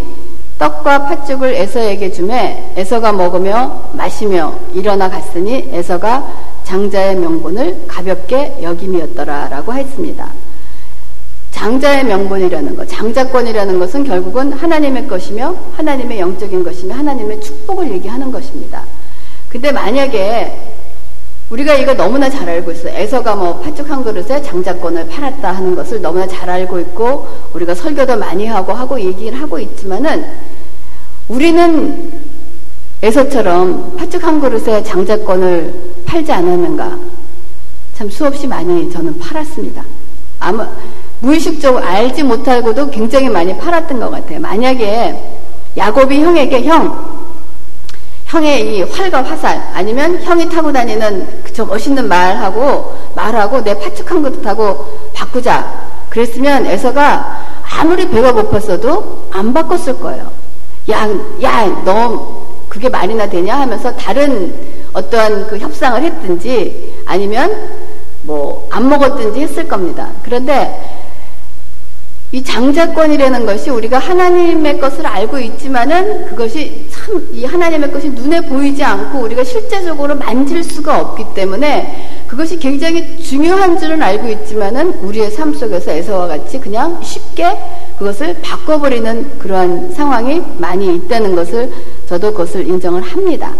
떡과 0.57 1.07
팥죽을 1.07 1.53
에서에게 1.55 2.13
주매 2.13 2.71
에서가 2.77 3.11
먹으며 3.11 3.89
마시며 3.91 4.53
일어나 4.73 5.09
갔으니 5.09 5.67
에서가 5.73 6.25
장자의 6.63 7.17
명분을 7.17 7.83
가볍게 7.89 8.57
여김이었더라라고 8.61 9.73
했습니다. 9.73 10.31
장자의 11.57 12.05
명분이라는 12.05 12.75
것, 12.75 12.87
장자권이라는 12.87 13.79
것은 13.79 14.03
결국은 14.03 14.53
하나님의 14.53 15.07
것이며 15.07 15.55
하나님의 15.75 16.19
영적인 16.19 16.63
것이며 16.63 16.93
하나님의 16.93 17.41
축복을 17.41 17.91
얘기하는 17.93 18.31
것입니다. 18.31 18.83
근데 19.49 19.71
만약에 19.71 20.55
우리가 21.49 21.73
이거 21.73 21.95
너무나 21.95 22.29
잘 22.29 22.47
알고 22.47 22.71
있어요. 22.71 22.93
에서가 22.95 23.35
뭐 23.35 23.59
팥죽 23.61 23.89
한 23.89 24.03
그릇에 24.03 24.39
장자권을 24.43 25.07
팔았다 25.07 25.51
하는 25.51 25.75
것을 25.75 25.99
너무나 25.99 26.27
잘 26.27 26.47
알고 26.47 26.79
있고 26.79 27.27
우리가 27.53 27.73
설교도 27.73 28.17
많이 28.17 28.45
하고 28.45 28.73
하고 28.73 28.99
얘기를 28.99 29.41
하고 29.41 29.57
있지만은 29.57 30.25
우리는 31.27 32.11
에서처럼 33.01 33.95
팥죽 33.97 34.23
한 34.23 34.39
그릇에 34.39 34.83
장자권을 34.83 35.73
팔지 36.05 36.31
않았는가? 36.31 36.99
참 37.95 38.09
수없이 38.11 38.45
많이 38.45 38.91
저는 38.91 39.17
팔았습니다. 39.17 39.83
아마 40.39 40.69
무의식적으로 41.19 41.83
알지 41.83 42.23
못하고도 42.23 42.89
굉장히 42.91 43.29
많이 43.29 43.55
팔았던 43.57 43.99
것 43.99 44.11
같아요. 44.11 44.39
만약에 44.39 45.15
야곱이 45.75 46.21
형에게 46.21 46.63
형 46.63 47.17
형의 48.25 48.77
이 48.77 48.81
활과 48.83 49.23
화살 49.23 49.61
아니면 49.73 50.21
형이 50.21 50.49
타고 50.49 50.71
다니는 50.71 51.27
저 51.53 51.65
멋있는 51.65 52.07
말하고 52.07 52.93
말하고 53.15 53.63
내 53.63 53.73
파축한 53.79 54.21
그릇하고 54.21 54.85
바꾸자. 55.13 55.87
그랬으면 56.09 56.65
에서가 56.65 57.45
아무리 57.79 58.07
배가 58.09 58.33
고팠어도 58.33 59.03
안 59.31 59.53
바꿨을 59.53 59.99
거예요. 59.99 60.31
야, 60.89 61.07
야, 61.43 61.83
너 61.83 62.45
그게 62.69 62.89
말이나 62.89 63.29
되냐 63.29 63.59
하면서 63.59 63.95
다른 63.95 64.53
어떠한 64.93 65.47
그 65.47 65.57
협상을 65.57 66.01
했든지 66.01 67.03
아니면 67.05 67.69
뭐 68.23 68.57
안 68.77 68.89
먹었든지 68.89 69.41
했을 69.41 69.67
겁니다. 69.67 70.09
그런데 70.21 70.96
이 72.37 72.43
장자권이라는 72.43 73.47
것이 73.47 73.71
우리가 73.71 73.97
하나님의 73.97 74.79
것을 74.79 75.07
알고 75.07 75.39
있지만은 75.39 76.27
그것이 76.27 76.87
참 76.91 77.07
이 77.31 77.45
하나님의 77.45 77.91
것이 77.91 78.09
눈에 78.09 78.41
보이지 78.41 78.83
않고 78.83 79.19
우리가 79.19 79.43
실제적으로 79.43 80.15
만질 80.15 80.63
수가 80.63 80.99
없기 80.99 81.23
때문에 81.33 82.25
그것이 82.27 82.57
굉장히 82.59 83.17
중요한 83.21 83.79
줄은 83.79 84.01
알고 84.01 84.27
있지만은 84.29 84.91
우리의 85.01 85.31
삶 85.31 85.53
속에서 85.53 85.91
에서와 85.91 86.27
같이 86.27 86.59
그냥 86.59 87.01
쉽게 87.03 87.57
그것을 87.97 88.35
바꿔버리는 88.41 89.39
그러한 89.39 89.93
상황이 89.93 90.41
많이 90.57 90.95
있다는 90.95 91.35
것을 91.35 91.71
저도 92.07 92.31
그것을 92.31 92.67
인정을 92.67 93.01
합니다. 93.01 93.53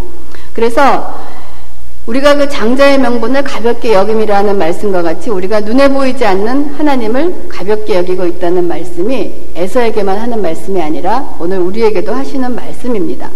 그래서 0.54 1.18
우리가 2.08 2.36
그 2.36 2.48
장자의 2.48 3.00
명분을 3.00 3.44
가볍게 3.44 3.94
여김이라는 3.94 4.58
말씀과 4.58 5.02
같이 5.02 5.30
우리가 5.30 5.60
눈에 5.60 5.90
보이지 5.90 6.26
않는 6.26 6.76
하나님을 6.76 7.50
가볍게 7.50 7.98
여기고 7.98 8.26
있다는 8.26 8.68
말씀이 8.68 9.34
에서에게만 9.56 10.18
하는 10.18 10.42
말씀이 10.42 10.82
아니라 10.82 11.36
오늘 11.38 11.60
우리에게도 11.60 12.14
하시는 12.14 12.56
말씀입니다. 12.56 13.30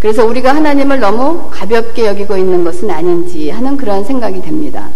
그래서 0.00 0.24
우리가 0.24 0.54
하나님을 0.54 0.98
너무 0.98 1.50
가볍게 1.50 2.06
여기고 2.06 2.36
있는 2.36 2.64
것은 2.64 2.90
아닌지 2.90 3.50
하는 3.50 3.76
그런 3.76 4.04
생각이 4.04 4.42
됩니다. 4.42 4.88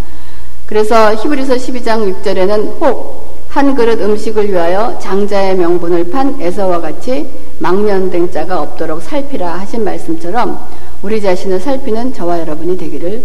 그래서 0.67 1.15
히브리서 1.15 1.55
12장 1.55 2.23
6절에는 2.23 2.81
혹 2.81 3.35
한 3.55 3.73
그릇 3.77 4.01
음식을 4.01 4.51
위하여 4.51 4.99
장자의 4.99 5.55
명분을 5.55 6.11
판 6.11 6.35
에서와 6.41 6.81
같이 6.81 7.31
망년된 7.61 8.33
자가 8.33 8.61
없도록 8.61 9.01
살피라 9.01 9.61
하신 9.61 9.85
말씀처럼 9.85 10.59
우리 11.05 11.21
자신을 11.21 11.61
살피는 11.61 12.15
저와 12.15 12.41
여러분이 12.41 12.79
되기를 12.79 13.23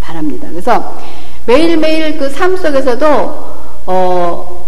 바랍니다. 0.00 0.48
그래서 0.50 0.98
매일매일 1.46 2.18
그 2.18 2.28
삶 2.32 2.56
속에서도 2.56 3.06
어 3.86 4.66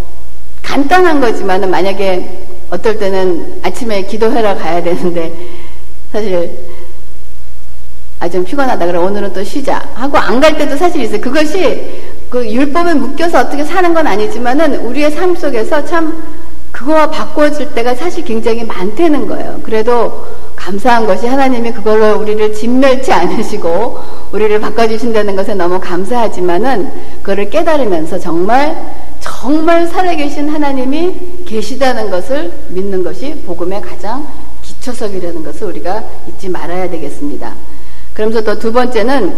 간단한 0.62 1.20
거지만 1.20 1.64
은 1.64 1.70
만약에 1.72 2.46
어떨 2.70 2.96
때는 3.00 3.58
아침에 3.64 4.02
기도하러 4.02 4.54
가야 4.54 4.80
되는데 4.80 5.32
사실 6.12 6.56
아 8.20 8.28
좀 8.28 8.44
피곤하다 8.44 8.86
그래 8.86 8.96
오늘은 8.98 9.32
또 9.32 9.42
쉬자 9.42 9.82
하고 9.94 10.16
안 10.18 10.40
갈 10.40 10.56
때도 10.56 10.76
사실 10.76 11.00
있어요. 11.02 11.20
그것이 11.20 11.82
그 12.30 12.48
율법에 12.48 12.94
묶여서 12.94 13.40
어떻게 13.40 13.64
사는 13.64 13.92
건 13.92 14.06
아니지만은 14.06 14.76
우리의 14.86 15.10
삶 15.10 15.34
속에서 15.34 15.84
참 15.84 16.22
그거와 16.70 17.10
바꿔줄 17.10 17.74
때가 17.74 17.96
사실 17.96 18.22
굉장히 18.24 18.62
많다는 18.62 19.26
거예요. 19.26 19.60
그래도 19.64 20.24
감사한 20.60 21.06
것이 21.06 21.26
하나님이 21.26 21.72
그걸로 21.72 22.18
우리를 22.20 22.52
진멸치 22.52 23.10
않으시고 23.10 23.98
우리를 24.30 24.60
바꿔주신다는 24.60 25.34
것에 25.34 25.54
너무 25.54 25.80
감사하지만은 25.80 26.90
그거를 27.22 27.48
깨달으면서 27.48 28.18
정말 28.18 28.76
정말 29.20 29.86
살아계신 29.86 30.50
하나님이 30.50 31.44
계시다는 31.46 32.10
것을 32.10 32.52
믿는 32.68 33.02
것이 33.02 33.34
복음의 33.46 33.80
가장 33.80 34.26
기초석이라는 34.62 35.42
것을 35.42 35.68
우리가 35.68 36.04
잊지 36.28 36.50
말아야 36.50 36.90
되겠습니다. 36.90 37.54
그러면서 38.12 38.42
또 38.44 38.58
두 38.58 38.70
번째는 38.70 39.34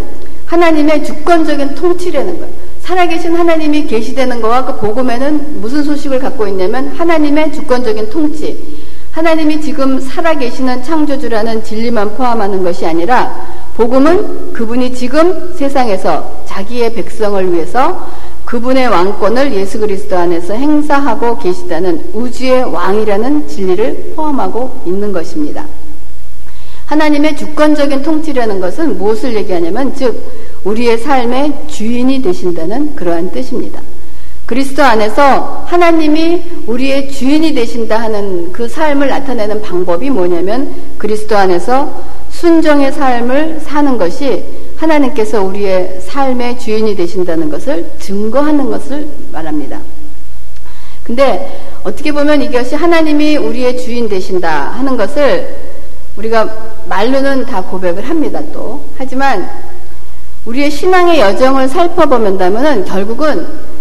하나님의 0.47 1.05
주권적인 1.05 1.77
통치라는 1.77 2.41
것. 2.41 2.49
살아계신 2.81 3.35
하나님이 3.37 3.87
계시다는 3.87 4.41
것과 4.43 4.67
그 4.67 4.81
복음에는 4.81 5.61
무슨 5.61 5.85
소식을 5.85 6.19
갖고 6.19 6.49
있냐면 6.49 6.89
하나님의 6.89 7.53
주권적인 7.53 8.11
통치. 8.11 8.83
하나님이 9.13 9.61
지금 9.61 10.01
살아계시는 10.01 10.83
창조주라는 10.83 11.63
진리만 11.63 12.17
포함하는 12.17 12.63
것이 12.63 12.87
아니라 12.87 13.47
복음은 13.77 14.55
그분이 14.55 14.95
지금 14.95 15.55
세상에서 15.55 16.45
자기의 16.47 16.95
백성을 16.95 17.53
위해서 17.53 18.09
그분의 18.47 18.89
왕권을 18.89 19.53
예수 19.53 19.79
그리스도 19.79 20.17
안에서 20.17 20.55
행사하고 20.55 21.39
계시다는 21.39 22.03
우주의 22.15 22.65
왕이라는 22.65 23.49
진리를 23.49 24.15
포함하고 24.17 24.81
있는 24.87 25.13
것입니다. 25.13 25.67
하나님의 26.87 27.37
주권적인 27.37 28.03
통치라는 28.03 28.61
것은 28.61 28.97
무엇을 28.97 29.35
얘기하냐면 29.35 29.95
즉 29.95 30.23
우리의 30.65 30.99
삶의 30.99 31.69
주인이 31.69 32.23
되신다는 32.23 32.97
그러한 32.97 33.31
뜻입니다. 33.31 33.81
그리스도 34.53 34.83
안에서 34.83 35.65
하나님이 35.67 36.43
우리의 36.67 37.11
주인이 37.11 37.55
되신다 37.55 37.99
하는 37.99 38.53
그 38.53 38.69
삶을 38.69 39.09
나타내는 39.09 39.63
방법이 39.63 40.11
뭐냐면 40.11 40.75
그리스도 40.99 41.35
안에서 41.39 42.05
순정의 42.29 42.93
삶을 42.93 43.61
사는 43.61 43.97
것이 43.97 44.45
하나님께서 44.77 45.43
우리의 45.43 46.03
삶의 46.03 46.59
주인이 46.59 46.95
되신다는 46.95 47.49
것을 47.49 47.93
증거하는 47.99 48.71
것을 48.71 49.09
말합니다. 49.33 49.81
근데 51.03 51.59
어떻게 51.83 52.13
보면 52.13 52.43
이것이 52.43 52.75
하나님이 52.75 53.39
우리의 53.39 53.79
주인 53.79 54.07
되신다 54.07 54.65
하는 54.65 54.99
것을 54.99 55.49
우리가 56.19 56.75
말로는 56.91 57.47
다 57.47 57.63
고백을 57.63 58.07
합니다 58.07 58.39
또. 58.53 58.85
하지만 58.99 59.49
우리의 60.45 60.71
신앙의 60.71 61.21
여정을 61.21 61.71
살펴보면다면 61.71 62.85
결국은 62.85 63.73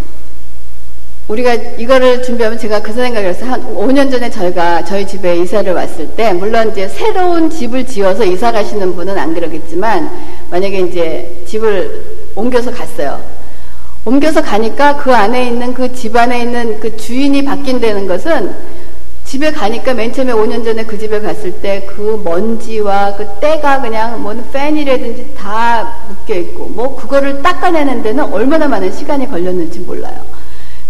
우리가 1.28 1.54
이거를 1.54 2.24
준비하면 2.24 2.58
제가 2.60 2.82
그 2.82 2.92
생각을 2.92 3.30
했어요. 3.30 3.52
한 3.52 3.76
5년 3.76 4.12
전에 4.12 4.30
저희가 4.30 4.84
저희 4.84 5.08
집에 5.08 5.38
이사를 5.38 5.72
왔을 5.74 6.08
때, 6.10 6.34
물론 6.34 6.72
이제 6.72 6.88
새로운 6.90 7.50
집을 7.50 7.86
지어서 7.86 8.26
이사 8.26 8.52
가시는 8.52 8.96
분은 8.96 9.18
안 9.18 9.34
그러겠지만, 9.34 10.10
만약에 10.50 10.80
이제 10.82 11.44
집을 11.48 12.04
옮겨서 12.36 12.72
갔어요. 12.72 13.22
옮겨서 14.04 14.42
가니까 14.42 14.98
그 14.98 15.14
안에 15.14 15.48
있는 15.48 15.74
그 15.74 15.94
집 15.94 16.16
안에 16.16 16.42
있는 16.42 16.80
그 16.80 16.98
주인이 16.98 17.46
바뀐다는 17.46 18.08
것은 18.08 18.54
집에 19.26 19.52
가니까 19.52 19.94
맨 19.94 20.12
처음에 20.12 20.34
5년 20.34 20.66
전에 20.66 20.84
그 20.84 20.98
집에 20.98 21.22
갔을 21.22 21.52
때 21.62 21.86
그 21.88 22.20
먼지와 22.26 23.16
그 23.16 23.26
때가 23.40 23.80
그냥 23.82 24.22
뭐 24.22 24.34
팬이라든지 24.52 25.36
다 25.38 25.96
묶여 26.10 26.36
있고 26.36 26.66
뭐 26.66 26.96
그거를 26.96 27.42
닦아내는 27.44 28.02
데는 28.02 28.34
얼마나 28.34 28.68
많은 28.68 28.92
시간이 28.92 29.30
걸렸는지 29.30 29.80
몰라요. 29.82 30.16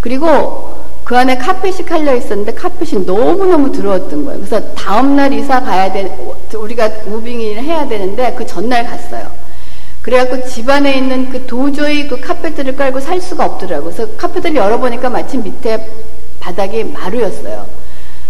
그리고 0.01 0.75
그 1.03 1.17
안에 1.17 1.37
카펫이 1.37 1.85
깔려 1.85 2.15
있었는데 2.15 2.53
카펫이 2.53 3.05
너무너무 3.05 3.71
더러웠던 3.71 4.25
거예요. 4.25 4.39
그래서 4.39 4.61
다음날 4.73 5.33
이사 5.33 5.61
가야 5.61 5.91
돼, 5.91 6.17
우리가 6.55 6.89
무빙을 7.05 7.63
해야 7.63 7.87
되는데 7.87 8.33
그 8.37 8.45
전날 8.45 8.85
갔어요. 8.85 9.27
그래갖고 10.01 10.45
집안에 10.45 10.93
있는 10.93 11.29
그 11.29 11.45
도저히 11.45 12.07
그 12.07 12.19
카펫을 12.19 12.75
깔고 12.75 12.99
살 12.99 13.21
수가 13.21 13.45
없더라고요. 13.45 13.93
그래서 13.93 14.11
카펫을 14.17 14.55
열어보니까 14.55 15.09
마침 15.09 15.43
밑에 15.43 15.87
바닥이 16.39 16.83
마루였어요. 16.85 17.65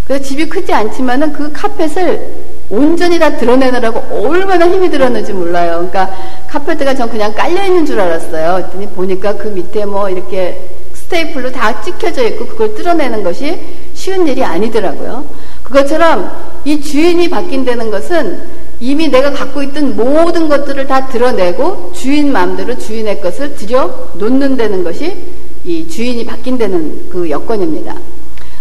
그래서 0.05 0.23
집이 0.23 0.49
크지 0.49 0.73
않지만은 0.73 1.31
그 1.31 1.53
카펫을 1.53 2.51
온전히 2.69 3.19
다 3.19 3.37
드러내느라고 3.37 4.27
얼마나 4.27 4.67
힘이 4.67 4.89
들었는지 4.89 5.31
몰라요. 5.33 5.87
그러니까 5.89 6.13
카펫가 6.47 6.95
전 6.95 7.09
그냥 7.09 7.33
깔려있는 7.33 7.85
줄 7.85 7.99
알았어요. 7.99 8.69
보니까 8.95 9.37
그 9.37 9.47
밑에 9.49 9.85
뭐 9.85 10.09
이렇게 10.09 10.80
스테이플로 11.11 11.51
다 11.51 11.81
찍혀져 11.81 12.23
있고 12.29 12.47
그걸 12.47 12.73
뜯어내는 12.73 13.23
것이 13.23 13.59
쉬운 13.93 14.27
일이 14.27 14.43
아니더라고요. 14.43 15.25
그것처럼 15.63 16.31
이 16.65 16.81
주인이 16.81 17.29
바뀐다는 17.29 17.91
것은 17.91 18.61
이미 18.79 19.09
내가 19.09 19.31
갖고 19.31 19.61
있던 19.61 19.95
모든 19.95 20.49
것들을 20.49 20.87
다 20.87 21.07
드러내고 21.07 21.91
주인 21.93 22.31
마음대로 22.31 22.77
주인의 22.77 23.21
것을 23.21 23.55
들여 23.55 24.13
놓는다는 24.15 24.83
것이 24.83 25.15
이 25.63 25.87
주인이 25.87 26.25
바뀐다는 26.25 27.09
그 27.09 27.29
여건입니다. 27.29 27.95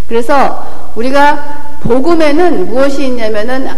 그래서 0.07 0.93
우리가 0.97 1.79
복음에는 1.83 2.69
무엇이 2.69 3.07
있냐면은 3.07 3.69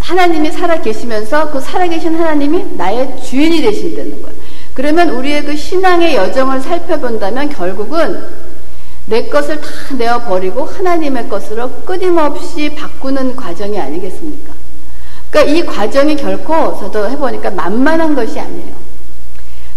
하나님이 0.00 0.50
살아 0.50 0.80
계시면서 0.80 1.50
그 1.52 1.60
살아 1.60 1.86
계신 1.86 2.14
하나님이 2.16 2.76
나의 2.76 3.16
주인이 3.22 3.62
되신다는 3.62 4.20
거예요. 4.20 4.42
그러면 4.74 5.10
우리의 5.10 5.44
그 5.44 5.56
신앙의 5.56 6.14
여정을 6.16 6.60
살펴본다면 6.60 7.50
결국은 7.50 8.22
내 9.06 9.28
것을 9.28 9.60
다 9.60 9.68
내어버리고 9.96 10.64
하나님의 10.64 11.28
것으로 11.28 11.68
끊임없이 11.84 12.70
바꾸는 12.74 13.36
과정이 13.36 13.78
아니겠습니까? 13.78 14.52
그러니까 15.30 15.52
이 15.52 15.66
과정이 15.66 16.16
결코 16.16 16.78
저도 16.78 17.08
해보니까 17.10 17.50
만만한 17.50 18.14
것이 18.14 18.38
아니에요. 18.38 18.82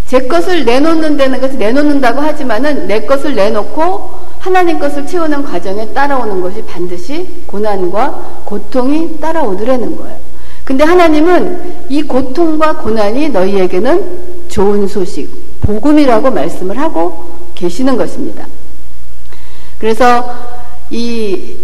제 0.07 0.19
것을 0.27 0.65
내놓는 0.65 1.17
데는 1.17 1.41
것을 1.41 1.57
내놓는다고 1.57 2.21
하지만은 2.21 2.87
내 2.87 3.01
것을 3.01 3.33
내놓고 3.33 4.25
하나님 4.39 4.77
것을 4.77 5.07
채우는 5.07 5.43
과정에 5.43 5.91
따라오는 5.93 6.41
것이 6.41 6.61
반드시 6.63 7.27
고난과 7.47 8.43
고통이 8.45 9.19
따라오더라는 9.19 9.97
거예요. 9.97 10.19
근데 10.65 10.83
하나님은 10.83 11.85
이 11.89 12.01
고통과 12.03 12.77
고난이 12.77 13.29
너희에게는 13.29 14.47
좋은 14.49 14.87
소식, 14.87 15.61
복음이라고 15.61 16.31
말씀을 16.31 16.77
하고 16.79 17.29
계시는 17.55 17.95
것입니다. 17.95 18.47
그래서 19.79 20.35
이 20.89 21.55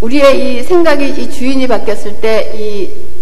우리의 0.00 0.58
이 0.58 0.62
생각이 0.62 1.08
이 1.08 1.30
주인이 1.30 1.66
바뀌었을 1.66 2.20
때 2.20 2.52
이 2.58 3.14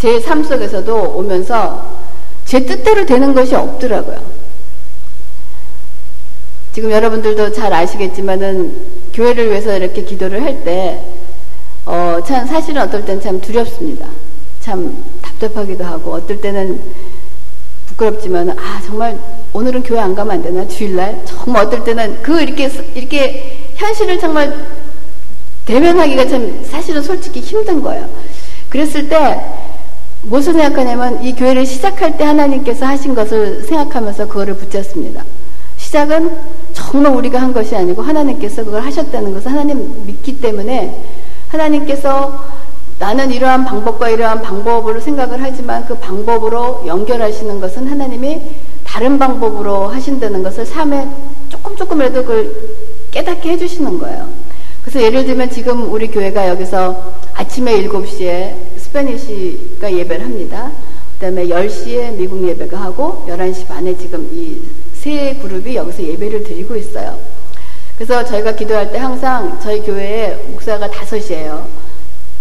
제 0.00 0.18
삶 0.22 0.42
속에서도 0.42 1.14
오면서 1.16 1.98
제 2.46 2.60
뜻대로 2.64 3.04
되는 3.04 3.34
것이 3.34 3.54
없더라고요. 3.54 4.18
지금 6.72 6.90
여러분들도 6.90 7.52
잘 7.52 7.70
아시겠지만은 7.74 8.74
교회를 9.12 9.50
위해서 9.50 9.76
이렇게 9.76 10.02
기도를 10.02 10.42
할 10.42 10.64
때, 10.64 11.04
어, 11.86 12.18
참 12.26 12.46
사실은 12.46 12.82
어떨 12.82 13.04
땐 13.04 13.20
참 13.20 13.40
두렵습니다. 13.40 14.06
참 14.60 15.04
답답하기도 15.22 15.84
하고 15.84 16.14
어떨 16.14 16.40
때는 16.40 16.80
부끄럽지만 17.86 18.50
아 18.50 18.80
정말 18.84 19.18
오늘은 19.52 19.82
교회 19.82 19.98
안 19.98 20.14
가면 20.14 20.36
안 20.36 20.42
되나 20.42 20.66
주일날 20.68 21.22
정말 21.24 21.66
어떨 21.66 21.82
때는 21.84 22.22
그 22.22 22.40
이렇게 22.40 22.70
이렇게 22.94 23.72
현실을 23.76 24.18
정말 24.18 24.54
대면하기가 25.64 26.28
참 26.28 26.64
사실은 26.64 27.02
솔직히 27.02 27.40
힘든 27.40 27.82
거예요. 27.82 28.08
그랬을 28.68 29.08
때 29.08 29.40
무엇을 30.22 30.52
생각하냐면 30.52 31.22
이 31.24 31.34
교회를 31.34 31.64
시작할 31.64 32.16
때 32.16 32.24
하나님께서 32.24 32.86
하신 32.86 33.14
것을 33.14 33.62
생각하면서 33.64 34.28
그거를 34.28 34.54
붙잡습니다. 34.54 35.24
시작은 35.78 36.30
정말 36.72 37.14
우리가 37.14 37.40
한 37.40 37.52
것이 37.52 37.74
아니고 37.74 38.02
하나님께서 38.02 38.64
그걸 38.64 38.82
하셨다는 38.82 39.32
것을 39.32 39.50
하나님 39.50 40.06
믿기 40.06 40.40
때문에 40.40 40.94
하나님께서 41.50 42.44
나는 42.98 43.30
이러한 43.30 43.64
방법과 43.64 44.08
이러한 44.08 44.42
방법으로 44.42 45.00
생각을 45.00 45.42
하지만 45.42 45.86
그 45.86 45.96
방법으로 45.96 46.84
연결하시는 46.86 47.60
것은 47.60 47.86
하나님이 47.88 48.40
다른 48.84 49.18
방법으로 49.18 49.88
하신다는 49.88 50.42
것을 50.42 50.66
삶에 50.66 51.08
조금 51.48 51.76
조금이라도 51.76 52.24
그걸 52.24 52.54
깨닫게 53.10 53.50
해주시는 53.50 53.98
거예요. 53.98 54.28
그래서 54.82 55.02
예를 55.02 55.24
들면 55.24 55.50
지금 55.50 55.90
우리 55.92 56.08
교회가 56.08 56.48
여기서 56.48 57.14
아침에 57.34 57.82
7시에 57.86 58.54
스페니시가 58.76 59.92
예배를 59.92 60.24
합니다. 60.24 60.70
그 61.14 61.26
다음에 61.26 61.46
10시에 61.46 62.12
미국 62.16 62.46
예배가 62.46 62.80
하고 62.80 63.24
11시 63.28 63.66
반에 63.66 63.96
지금 63.96 64.28
이 64.32 64.80
세 65.00 65.34
그룹이 65.40 65.76
여기서 65.76 66.02
예배를 66.02 66.44
드리고 66.44 66.76
있어요. 66.76 67.18
그래서 68.00 68.24
저희가 68.24 68.52
기도할 68.56 68.90
때 68.90 68.96
항상 68.96 69.60
저희 69.62 69.82
교회에 69.82 70.34
목사가 70.48 70.90
다섯이에요. 70.90 71.68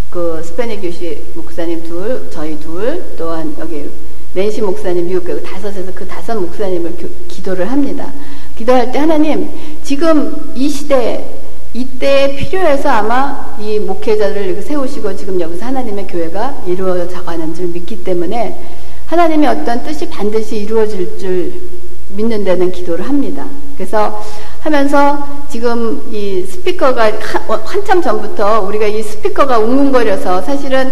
그 0.10 0.42
스페니 0.42 0.80
교시 0.80 1.22
목사님 1.36 1.84
둘, 1.84 2.30
저희 2.32 2.58
둘, 2.62 3.04
또한 3.18 3.54
여기 3.60 3.90
낸시 4.34 4.62
목사님 4.62 5.10
미국 5.10 5.26
교회 5.26 5.42
다섯에서 5.42 5.92
그 5.94 6.08
다섯 6.08 6.40
목사님을 6.40 6.96
교, 6.96 7.10
기도를 7.28 7.70
합니다. 7.70 8.14
기도할 8.56 8.90
때 8.94 9.00
하나님 9.00 9.50
지금 9.84 10.54
이 10.56 10.70
시대에 10.70 11.26
이때에 11.74 12.38
필요해서 12.38 12.88
아마 12.88 13.58
이 13.60 13.80
목회자를 13.80 14.62
세우시고 14.62 15.18
지금 15.18 15.42
여기서 15.42 15.66
하나님의 15.66 16.08
교회가 16.08 16.64
이루어져 16.68 17.22
가는 17.26 17.54
줄 17.54 17.68
믿기 17.68 18.02
때문에 18.02 18.58
하나님의 19.08 19.50
어떤 19.50 19.84
뜻이 19.84 20.08
반드시 20.08 20.56
이루어질 20.56 21.20
줄 21.20 21.62
믿는 22.16 22.46
데는 22.46 22.72
기도를 22.72 23.06
합니다. 23.10 23.46
그래서 23.76 24.24
하면서 24.62 25.28
지금 25.50 26.02
이 26.12 26.46
스피커가 26.46 27.12
한참 27.66 28.02
전부터 28.02 28.62
우리가 28.62 28.88
이 28.88 29.02
스피커가 29.02 29.60
웅웅거려서 29.60 30.42
사실은 30.42 30.92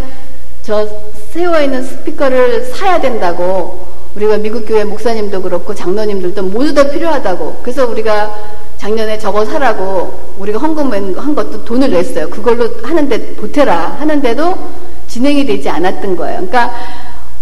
저 0.62 0.88
세워 1.32 1.62
있는 1.62 1.84
스피커를 1.84 2.66
사야 2.66 3.00
된다고 3.00 3.88
우리가 4.16 4.38
미국 4.38 4.66
교회 4.66 4.84
목사님도 4.84 5.42
그렇고 5.42 5.76
장로님들도 5.76 6.44
모두 6.44 6.74
다 6.74 6.90
필요하다고 6.90 7.60
그래서 7.62 7.86
우리가 7.86 8.34
작년에 8.78 9.18
저거 9.18 9.46
사라고 9.46 10.34
우리가 10.38 10.60
헌금한 10.60 11.36
것도 11.36 11.66
돈을 11.66 11.92
냈어요. 11.92 12.30
그걸로 12.30 12.70
하는데 12.84 13.36
보태라 13.36 13.98
하는데도 14.00 14.56
진행이 15.08 15.46
되지 15.46 15.70
않았던 15.70 16.16
거예요. 16.16 16.38
그러니까 16.38 16.72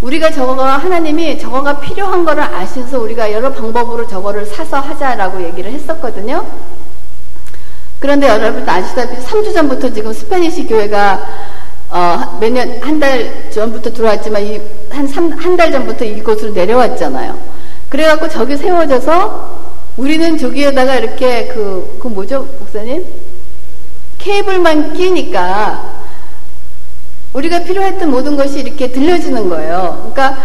우리가 0.02 0.30
저거가 0.30 0.76
하나님이 0.76 1.38
저거가 1.38 1.80
필요한 1.80 2.24
거를 2.24 2.42
아셔서 2.42 2.98
우리가 3.00 3.32
여러 3.32 3.52
방법으로 3.52 4.06
저거를 4.06 4.44
사서 4.44 4.78
하자라고 4.78 5.42
얘기를 5.42 5.70
했었거든요. 5.72 6.44
그런데 7.98 8.28
여러분 8.28 8.68
아시다시피 8.68 9.22
3주 9.22 9.54
전부터 9.54 9.92
지금 9.92 10.12
스페니시 10.12 10.66
교회가 10.66 11.20
어, 11.88 12.38
매년 12.40 12.78
한 12.82 13.00
달 13.00 13.50
전부터 13.50 13.92
들어왔지만 13.92 14.42
한달 14.90 15.72
전부터 15.72 16.04
이곳으로 16.04 16.52
내려왔잖아요. 16.52 17.38
그래갖고 17.88 18.28
저기 18.28 18.56
세워져서 18.56 19.66
우리는 19.96 20.36
저기에다가 20.36 20.96
이렇게 20.96 21.46
그, 21.48 21.98
그 22.02 22.08
뭐죠, 22.08 22.46
목사님? 22.58 23.04
케이블만 24.18 24.92
끼니까 24.94 25.95
우리가 27.36 27.64
필요했던 27.64 28.10
모든 28.10 28.34
것이 28.36 28.60
이렇게 28.60 28.90
들려지는 28.90 29.50
거예요. 29.50 30.10
그러니까 30.14 30.38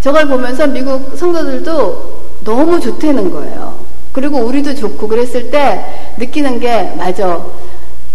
저걸 0.00 0.28
보면서 0.28 0.68
미국 0.68 1.16
성도들도 1.16 2.18
너무 2.44 2.78
좋다는 2.78 3.30
거예요. 3.30 3.74
그리고 4.12 4.38
우리도 4.38 4.74
좋고 4.74 5.08
그랬을 5.08 5.50
때 5.50 5.84
느끼는 6.16 6.60
게 6.60 6.94
맞아. 6.96 7.40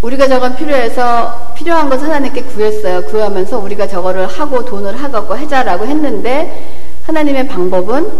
우리가 0.00 0.26
저건 0.28 0.56
필요해서 0.56 1.52
필요한 1.54 1.90
것을 1.90 2.08
하나님께 2.08 2.42
구했어요. 2.42 3.02
구하면서 3.04 3.58
우리가 3.58 3.86
저거를 3.86 4.26
하고 4.26 4.64
돈을 4.64 4.96
하갖고 4.96 5.36
해자라고 5.36 5.86
했는데 5.86 6.66
하나님의 7.04 7.48
방법은 7.48 8.10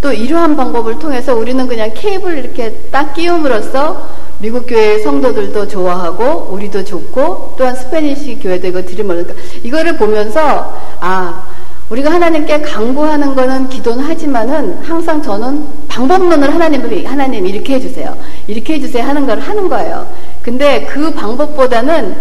또 0.00 0.12
이러한 0.12 0.56
방법을 0.56 0.98
통해서 0.98 1.34
우리는 1.34 1.66
그냥 1.68 1.90
케이블 1.94 2.38
이렇게 2.38 2.72
딱 2.90 3.12
끼움으로써 3.12 4.08
미국 4.40 4.66
교회 4.66 4.98
성도들도 4.98 5.68
좋아하고 5.68 6.48
우리도 6.52 6.82
좋고 6.82 7.56
또한 7.58 7.76
스페니시 7.76 8.38
교회도 8.40 8.68
이거 8.68 8.82
들으면 8.82 9.22
그러니까 9.22 9.34
이거를 9.62 9.98
보면서 9.98 10.74
아 10.98 11.46
우리가 11.90 12.10
하나님께 12.10 12.62
강구하는 12.62 13.34
거는 13.34 13.68
기도는 13.68 14.02
하지만은 14.02 14.78
항상 14.82 15.20
저는 15.22 15.66
방법론을 15.88 16.54
하나님을 16.54 17.04
하나님 17.04 17.46
이렇게 17.46 17.74
해주세요 17.74 18.16
이렇게 18.46 18.74
해주세요 18.74 19.04
하는 19.04 19.26
걸 19.26 19.40
하는 19.40 19.68
거예요. 19.68 20.06
근데 20.40 20.86
그 20.86 21.12
방법보다는 21.12 22.16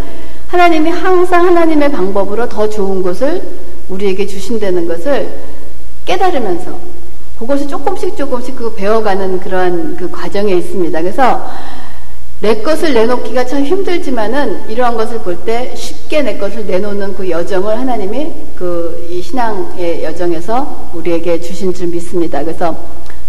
하나님이 0.49 0.89
항상 0.89 1.45
하나님의 1.47 1.89
방법으로 1.89 2.49
더 2.49 2.67
좋은 2.67 3.01
것을 3.01 3.41
우리에게 3.87 4.27
주신다는 4.27 4.89
것을 4.89 5.39
깨달으면서 6.03 6.77
그것이 7.37 7.65
조금씩 7.65 8.17
조금씩 8.17 8.57
그 8.57 8.75
배워가는 8.75 9.39
그러한 9.39 9.95
그 9.95 10.11
과정에 10.11 10.53
있습니다. 10.55 11.01
그래서 11.01 11.47
내 12.41 12.61
것을 12.61 12.93
내놓기가 12.93 13.45
참 13.45 13.63
힘들지만은 13.65 14.69
이러한 14.69 14.95
것을 14.95 15.19
볼 15.19 15.37
때 15.45 15.73
쉽게 15.75 16.21
내 16.21 16.37
것을 16.37 16.65
내놓는 16.65 17.15
그 17.15 17.29
여정을 17.29 17.77
하나님이 17.77 18.31
그이 18.55 19.21
신앙의 19.21 20.03
여정에서 20.03 20.89
우리에게 20.93 21.41
주신 21.41 21.73
줄 21.73 21.87
믿습니다. 21.87 22.41
그래서 22.43 22.75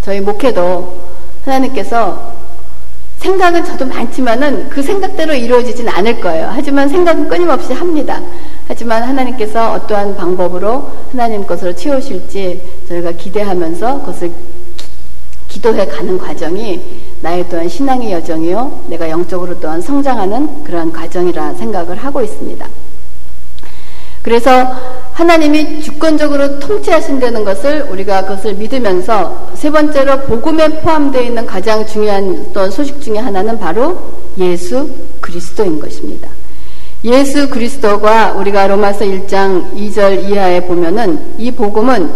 저희 0.03 0.21
목회도 0.21 0.97
하나님께서 1.45 2.39
생각은 3.19 3.65
저도 3.65 3.85
많지만은 3.87 4.69
그 4.71 4.83
생각대로 4.83 5.35
이루어지진 5.35 5.89
않을 5.89 6.21
거예요. 6.21 6.49
하지만 6.53 6.89
생각은 6.89 7.29
끊임없이 7.29 7.73
합니다. 7.73 8.21
하지만 8.67 9.03
하나님께서 9.03 9.73
어떠한 9.73 10.17
방법으로 10.17 10.91
하나님 11.13 11.45
것으로 11.45 11.75
채우실지 11.75 12.63
저희가 12.89 13.13
기대하면서 13.13 14.01
그것을 14.01 14.31
기도해 15.51 15.87
가는 15.87 16.17
과정이 16.17 16.81
나의 17.21 17.47
또한 17.51 17.69
신앙의 17.69 18.13
여정이요. 18.13 18.85
내가 18.89 19.11
영적으로 19.11 19.61
또한 19.61 19.83
성장하는 19.83 20.65
그러한 20.65 20.93
과정이라 20.93 21.55
생각을 21.55 21.97
하고 21.97 22.23
있습니다. 22.23 22.67
그래서 24.23 24.51
하나님이 25.13 25.83
주권적으로 25.83 26.59
통치하신다는 26.61 27.45
것을 27.45 27.87
우리가 27.91 28.23
그것을 28.23 28.55
믿으면서 28.55 29.51
세 29.55 29.71
번째로 29.71 30.21
복음에 30.21 30.69
포함되어 30.81 31.23
있는 31.23 31.45
가장 31.45 31.87
중요한 31.87 32.47
어떤 32.49 32.71
소식 32.71 33.01
중에 33.01 33.19
하나는 33.19 33.59
바로 33.59 33.99
예수 34.39 34.89
그리스도인 35.21 35.81
것입니다. 35.81 36.29
예수 37.05 37.49
그리스도가 37.49 38.33
우리가 38.33 38.67
로마서 38.67 39.07
1장 39.07 39.75
2절 39.75 40.31
이하에 40.31 40.61
보면은 40.67 41.35
이 41.39 41.51
복음은 41.51 42.11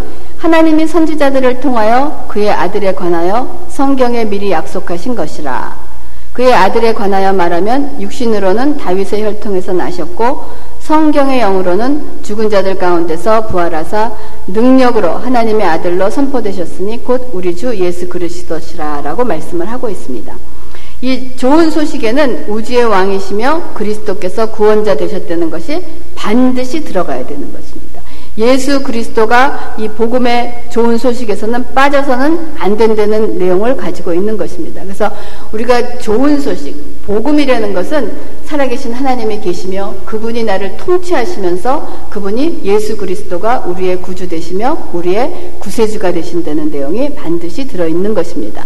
하나님이 0.44 0.86
선지자들을 0.86 1.60
통하여 1.60 2.26
그의 2.28 2.50
아들에 2.50 2.92
관하여 2.92 3.64
성경에 3.70 4.26
미리 4.26 4.50
약속하신 4.50 5.14
것이라. 5.14 5.74
그의 6.34 6.52
아들에 6.52 6.92
관하여 6.92 7.32
말하면 7.32 7.98
육신으로는 7.98 8.76
다윗의 8.76 9.24
혈통에서 9.24 9.72
나셨고 9.72 10.44
성경의 10.80 11.40
영으로는 11.40 12.22
죽은 12.22 12.50
자들 12.50 12.76
가운데서 12.76 13.46
부활하사 13.46 14.12
능력으로 14.48 15.12
하나님의 15.12 15.66
아들로 15.66 16.10
선포되셨으니 16.10 17.04
곧 17.04 17.30
우리 17.32 17.56
주 17.56 17.74
예수 17.78 18.06
그리스도시라라고 18.10 19.24
말씀을 19.24 19.70
하고 19.70 19.88
있습니다. 19.88 20.36
이 21.00 21.36
좋은 21.36 21.70
소식에는 21.70 22.50
우주의 22.50 22.84
왕이시며 22.84 23.72
그리스도께서 23.72 24.50
구원자 24.50 24.94
되셨다는 24.94 25.48
것이 25.48 25.82
반드시 26.14 26.84
들어가야 26.84 27.26
되는 27.26 27.50
것입니다. 27.50 27.83
예수 28.36 28.82
그리스도가 28.82 29.76
이 29.78 29.88
복음의 29.88 30.64
좋은 30.70 30.98
소식에서는 30.98 31.74
빠져서는 31.74 32.54
안 32.58 32.76
된다는 32.76 33.38
내용을 33.38 33.76
가지고 33.76 34.12
있는 34.12 34.36
것입니다. 34.36 34.82
그래서 34.82 35.10
우리가 35.52 35.98
좋은 35.98 36.40
소식, 36.40 36.74
복음이라는 37.06 37.72
것은 37.72 38.12
살아계신 38.44 38.92
하나님이 38.92 39.40
계시며 39.40 39.94
그분이 40.04 40.44
나를 40.44 40.76
통치하시면서 40.78 42.08
그분이 42.10 42.62
예수 42.64 42.96
그리스도가 42.96 43.60
우리의 43.66 44.02
구주 44.02 44.28
되시며 44.28 44.90
우리의 44.92 45.52
구세주가 45.60 46.12
되신다는 46.12 46.70
내용이 46.70 47.14
반드시 47.14 47.66
들어있는 47.68 48.14
것입니다. 48.14 48.64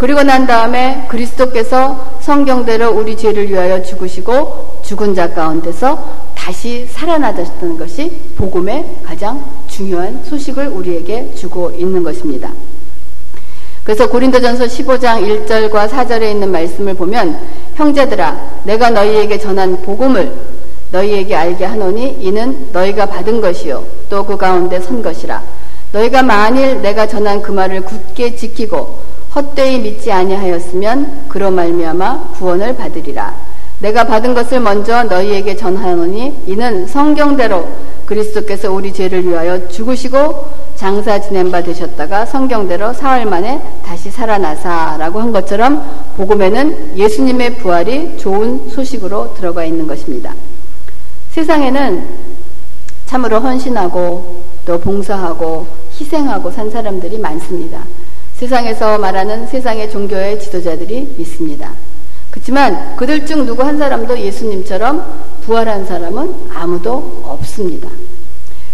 그리고 0.00 0.22
난 0.22 0.46
다음에 0.46 1.04
그리스도께서 1.10 2.14
성경대로 2.20 2.88
우리 2.90 3.18
죄를 3.18 3.50
위하여 3.50 3.82
죽으시고 3.82 4.80
죽은 4.82 5.14
자 5.14 5.34
가운데서 5.34 6.02
다시 6.34 6.86
살아나셨다는 6.86 7.76
것이 7.76 8.10
복음의 8.34 8.82
가장 9.04 9.44
중요한 9.68 10.24
소식을 10.24 10.68
우리에게 10.68 11.34
주고 11.34 11.70
있는 11.72 12.02
것입니다. 12.02 12.50
그래서 13.84 14.08
고린도전서 14.08 14.64
15장 14.64 15.46
1절과 15.46 15.90
4절에 15.90 16.30
있는 16.30 16.50
말씀을 16.50 16.94
보면 16.94 17.38
형제들아 17.74 18.62
내가 18.64 18.88
너희에게 18.88 19.36
전한 19.36 19.82
복음을 19.82 20.32
너희에게 20.92 21.36
알게 21.36 21.66
하노니 21.66 22.16
이는 22.20 22.68
너희가 22.72 23.04
받은 23.04 23.42
것이요 23.42 23.84
또 24.08 24.24
그 24.24 24.38
가운데 24.38 24.80
선 24.80 25.02
것이라 25.02 25.42
너희가 25.92 26.22
만일 26.22 26.80
내가 26.80 27.06
전한 27.06 27.42
그 27.42 27.52
말을 27.52 27.82
굳게 27.82 28.34
지키고 28.34 29.09
헛되이 29.34 29.78
믿지 29.80 30.10
아니하였으면 30.10 31.28
그로 31.28 31.50
말미암아 31.50 32.32
구원을 32.34 32.76
받으리라 32.76 33.34
내가 33.80 34.04
받은 34.04 34.34
것을 34.34 34.60
먼저 34.60 35.04
너희에게 35.04 35.56
전하노니 35.56 36.42
이는 36.46 36.86
성경대로 36.86 37.66
그리스도께서 38.04 38.72
우리 38.72 38.92
죄를 38.92 39.24
위하여 39.24 39.68
죽으시고 39.68 40.48
장사 40.74 41.20
지낸 41.20 41.50
바 41.50 41.62
되셨다가 41.62 42.26
성경대로 42.26 42.92
사흘 42.92 43.24
만에 43.24 43.60
다시 43.84 44.10
살아나사라고 44.10 45.20
한 45.20 45.32
것처럼 45.32 45.84
복음에는 46.16 46.98
예수님의 46.98 47.56
부활이 47.58 48.18
좋은 48.18 48.68
소식으로 48.68 49.34
들어가 49.34 49.64
있는 49.64 49.86
것입니다. 49.86 50.34
세상에는 51.30 52.08
참으로 53.06 53.38
헌신하고 53.38 54.42
또 54.66 54.80
봉사하고 54.80 55.66
희생하고 55.98 56.50
산 56.50 56.70
사람들이 56.70 57.18
많습니다. 57.18 57.84
세상에서 58.40 58.96
말하는 58.96 59.46
세상의 59.48 59.90
종교의 59.90 60.40
지도자들이 60.40 61.16
있습니다. 61.18 61.70
그렇지만 62.30 62.96
그들 62.96 63.26
중 63.26 63.44
누구 63.44 63.62
한 63.62 63.76
사람도 63.76 64.18
예수님처럼 64.18 65.04
부활한 65.44 65.84
사람은 65.84 66.34
아무도 66.54 67.20
없습니다. 67.22 67.90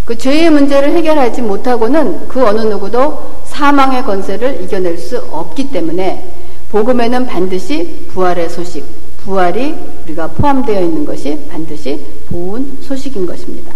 그 0.05 0.17
죄의 0.17 0.51
문제를 0.51 0.93
해결하지 0.93 1.43
못하고는 1.43 2.29
그 2.29 2.47
어느 2.47 2.61
누구도 2.61 3.43
사망의 3.47 4.05
권세를 4.05 4.63
이겨낼 4.63 4.97
수 4.99 5.19
없기 5.33 5.73
때문에 5.73 6.33
복음에는 6.71 7.27
반드시 7.27 8.07
부활의 8.13 8.49
소식, 8.49 8.85
부활이 9.25 9.75
우리가 10.05 10.29
포함되어 10.29 10.81
있는 10.81 11.05
것이 11.05 11.41
반드시 11.51 12.07
좋은 12.29 12.79
소식인 12.83 13.27
것입니다. 13.27 13.75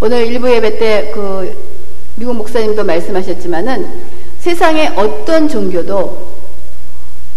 오늘 0.00 0.26
일부 0.26 0.50
예배 0.50 0.78
때 0.78 1.12
그 1.12 1.54
미국 2.18 2.34
목사님도 2.34 2.82
말씀하셨지만은 2.82 3.86
세상의 4.48 4.94
어떤 4.96 5.46
종교도 5.46 6.26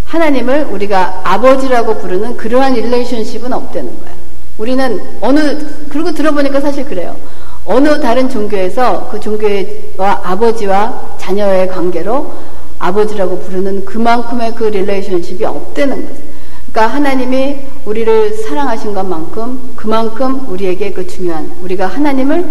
하나님을 0.06 0.68
우리가 0.72 1.22
아버지라고 1.26 1.98
부르는 1.98 2.38
그러한 2.38 2.74
릴레이션십은 2.74 3.52
없다는 3.52 4.00
거야. 4.00 4.14
우리는 4.58 5.02
어느 5.20 5.58
그리고 5.90 6.14
들어보니까 6.14 6.62
사실 6.62 6.86
그래요. 6.86 7.18
어느 7.66 8.00
다른 8.00 8.30
종교에서 8.30 9.10
그 9.12 9.20
종교와 9.20 10.22
아버지와 10.24 11.18
자녀의 11.18 11.68
관계로 11.68 12.32
아버지라고 12.80 13.40
부르는 13.40 13.84
그만큼의 13.84 14.56
그 14.56 14.64
릴레이션십이 14.66 15.44
없다는 15.44 16.08
거죠. 16.08 16.31
그러니까 16.72 16.96
하나님이 16.96 17.58
우리를 17.86 18.34
사랑하신 18.34 18.94
것만큼 18.94 19.74
그만큼 19.76 20.50
우리에게 20.50 20.94
그 20.94 21.06
중요한 21.06 21.52
우리가 21.62 21.86
하나님을 21.86 22.46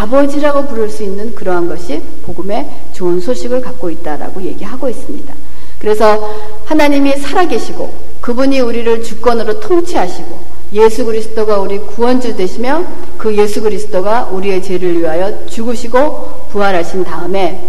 아버지라고 0.00 0.66
부를 0.66 0.90
수 0.90 1.04
있는 1.04 1.34
그러한 1.36 1.68
것이 1.68 2.02
복음의 2.24 2.68
좋은 2.92 3.20
소식을 3.20 3.60
갖고 3.60 3.88
있다라고 3.90 4.42
얘기하고 4.42 4.88
있습니다. 4.88 5.32
그래서 5.78 6.30
하나님이 6.64 7.16
살아계시고 7.16 7.92
그분이 8.20 8.60
우리를 8.60 9.02
주권으로 9.02 9.60
통치하시고 9.60 10.50
예수 10.72 11.04
그리스도가 11.04 11.58
우리 11.58 11.78
구원주 11.78 12.36
되시며 12.36 12.84
그 13.18 13.36
예수 13.36 13.62
그리스도가 13.62 14.28
우리의 14.32 14.62
죄를 14.62 14.98
위하여 14.98 15.46
죽으시고 15.46 16.48
부활하신 16.50 17.04
다음에 17.04 17.68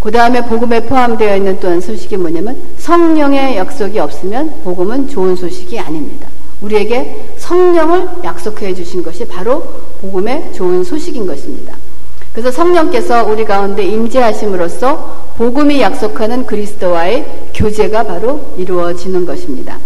그 0.00 0.12
다음에 0.12 0.44
복음에 0.44 0.80
포함되어 0.84 1.36
있는 1.36 1.58
또한 1.60 1.80
소식이 1.80 2.16
뭐냐면 2.16 2.56
성령의 2.78 3.56
약속이 3.56 3.98
없으면 3.98 4.62
복음은 4.62 5.08
좋은 5.08 5.34
소식이 5.34 5.78
아닙니다. 5.78 6.28
우리에게 6.60 7.34
성령을 7.36 8.08
약속해 8.24 8.74
주신 8.74 9.02
것이 9.02 9.24
바로 9.26 9.62
복음의 10.00 10.52
좋은 10.54 10.84
소식인 10.84 11.26
것입니다. 11.26 11.76
그래서 12.32 12.52
성령께서 12.52 13.24
우리 13.24 13.44
가운데 13.44 13.84
임재하심으로써 13.84 15.32
복음이 15.36 15.80
약속하는 15.80 16.46
그리스도와의 16.46 17.50
교제가 17.54 18.04
바로 18.04 18.54
이루어지는 18.56 19.26
것입니다. 19.26 19.78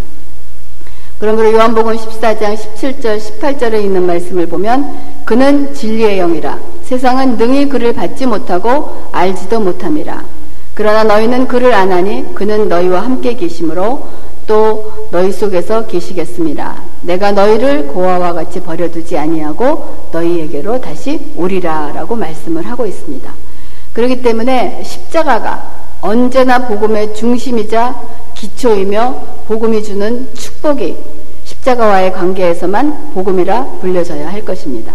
그러므로 1.23 1.53
요한복음 1.53 1.95
14장 1.95 2.53
17절 2.53 3.17
18절에 3.17 3.81
있는 3.81 4.05
말씀을 4.05 4.45
보면 4.45 4.93
그는 5.23 5.73
진리의 5.73 6.17
영이라 6.17 6.59
세상은 6.83 7.37
능히 7.37 7.69
그를 7.69 7.93
받지 7.93 8.25
못하고 8.25 9.07
알지도 9.13 9.61
못함이라 9.61 10.21
그러나 10.73 11.05
너희는 11.05 11.47
그를 11.47 11.73
안하니 11.73 12.35
그는 12.35 12.67
너희와 12.67 13.03
함께 13.03 13.35
계심으로 13.35 14.05
또 14.47 14.91
너희 15.11 15.31
속에서 15.31 15.87
계시겠습니다. 15.87 16.81
내가 17.03 17.31
너희를 17.31 17.87
고아와 17.87 18.33
같이 18.33 18.59
버려두지 18.59 19.17
아니하고 19.17 20.09
너희에게로 20.11 20.81
다시 20.81 21.31
오리라라고 21.37 22.17
말씀을 22.17 22.67
하고 22.67 22.85
있습니다. 22.85 23.33
그렇기 23.93 24.21
때문에 24.21 24.83
십자가가 24.83 25.71
언제나 26.01 26.67
복음의 26.67 27.15
중심이자 27.15 27.95
기초이며 28.43 29.43
복음이 29.47 29.81
주는 29.83 30.27
축복이 30.33 30.97
십자가와의 31.45 32.11
관계에서만 32.11 33.13
복음이라 33.13 33.77
불려져야 33.79 34.31
할 34.31 34.43
것입니다. 34.43 34.93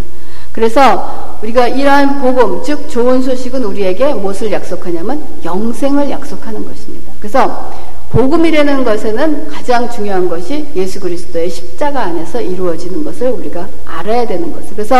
그래서 0.52 1.38
우리가 1.42 1.68
이러한 1.68 2.20
복음, 2.20 2.62
즉 2.62 2.88
좋은 2.88 3.22
소식은 3.22 3.64
우리에게 3.64 4.12
무엇을 4.12 4.50
약속하냐면 4.52 5.22
영생을 5.44 6.10
약속하는 6.10 6.64
것입니다. 6.64 7.12
그래서 7.18 7.70
복음이라는 8.10 8.84
것에는 8.84 9.48
가장 9.48 9.88
중요한 9.90 10.28
것이 10.28 10.66
예수 10.74 10.98
그리스도의 10.98 11.48
십자가 11.50 12.02
안에서 12.04 12.40
이루어지는 12.40 13.04
것을 13.04 13.30
우리가 13.30 13.68
알아야 13.86 14.26
되는 14.26 14.52
것을. 14.52 14.70
그래서 14.70 14.96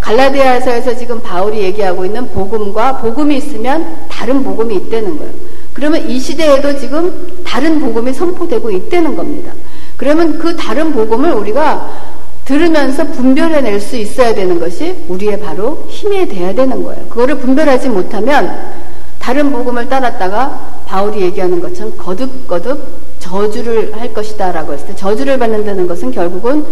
갈라디아서에서 0.00 0.96
지금 0.96 1.20
바울이 1.20 1.58
얘기하고 1.62 2.04
있는 2.04 2.28
복음과 2.28 2.98
복음이 2.98 3.36
있으면 3.38 4.06
다른 4.08 4.42
복음이 4.44 4.76
있다는 4.76 5.18
거예요. 5.18 5.32
그러면 5.72 6.08
이 6.08 6.18
시대에도 6.18 6.78
지금 6.78 7.42
다른 7.44 7.80
복음이 7.80 8.12
선포되고 8.12 8.70
있다는 8.70 9.16
겁니다. 9.16 9.52
그러면 9.96 10.38
그 10.38 10.56
다른 10.56 10.92
복음을 10.92 11.32
우리가 11.32 12.12
들으면서 12.44 13.04
분별해낼 13.04 13.80
수 13.80 13.96
있어야 13.96 14.34
되는 14.34 14.58
것이 14.58 14.96
우리의 15.08 15.40
바로 15.40 15.86
힘이 15.88 16.26
돼야 16.28 16.52
되는 16.52 16.82
거예요. 16.82 17.06
그거를 17.08 17.36
분별하지 17.36 17.88
못하면 17.88 18.72
다른 19.18 19.52
복음을 19.52 19.88
따랐다가 19.88 20.82
바울이 20.86 21.22
얘기하는 21.22 21.60
것처럼 21.60 21.96
거듭거듭 21.96 23.02
저주를 23.20 23.96
할 23.96 24.12
것이다 24.12 24.50
라고 24.50 24.72
했을 24.72 24.88
때 24.88 24.96
저주를 24.96 25.38
받는다는 25.38 25.86
것은 25.86 26.10
결국은 26.10 26.66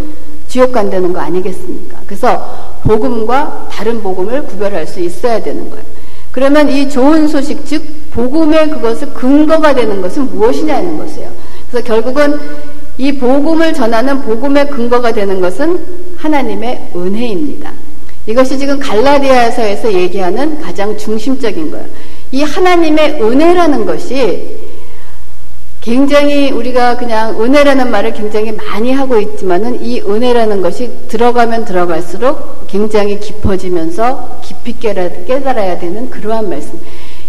지옥 0.48 0.72
간다는 0.72 1.12
거 1.12 1.20
아니겠습니까? 1.20 2.00
그래서 2.06 2.80
복음과 2.82 3.68
다른 3.70 4.02
복음을 4.02 4.44
구별할 4.46 4.84
수 4.84 4.98
있어야 4.98 5.40
되는 5.40 5.70
거예요. 5.70 5.84
그러면 6.32 6.70
이 6.70 6.88
좋은 6.88 7.26
소식, 7.28 7.64
즉, 7.66 7.82
복음의 8.12 8.70
그것을 8.70 9.12
근거가 9.14 9.74
되는 9.74 10.00
것은 10.00 10.30
무엇이냐는 10.30 10.98
것이에요. 10.98 11.30
그래서 11.70 11.86
결국은 11.86 12.38
이 12.98 13.12
복음을 13.16 13.72
전하는 13.72 14.20
복음의 14.22 14.68
근거가 14.68 15.12
되는 15.12 15.40
것은 15.40 15.78
하나님의 16.16 16.90
은혜입니다. 16.94 17.72
이것이 18.26 18.58
지금 18.58 18.78
갈라디아서에서 18.78 19.92
얘기하는 19.92 20.60
가장 20.60 20.96
중심적인 20.96 21.70
거예요. 21.70 21.86
이 22.32 22.42
하나님의 22.42 23.20
은혜라는 23.22 23.86
것이 23.86 24.69
굉장히 25.80 26.50
우리가 26.50 26.96
그냥 26.98 27.40
은혜라는 27.40 27.90
말을 27.90 28.12
굉장히 28.12 28.52
많이 28.52 28.92
하고 28.92 29.18
있지만은 29.18 29.82
이 29.82 30.00
은혜라는 30.00 30.60
것이 30.60 30.90
들어가면 31.08 31.64
들어갈수록 31.64 32.66
굉장히 32.66 33.18
깊어지면서 33.18 34.40
깊이 34.42 34.78
깨달아야 34.78 35.78
되는 35.78 36.10
그러한 36.10 36.50
말씀. 36.50 36.78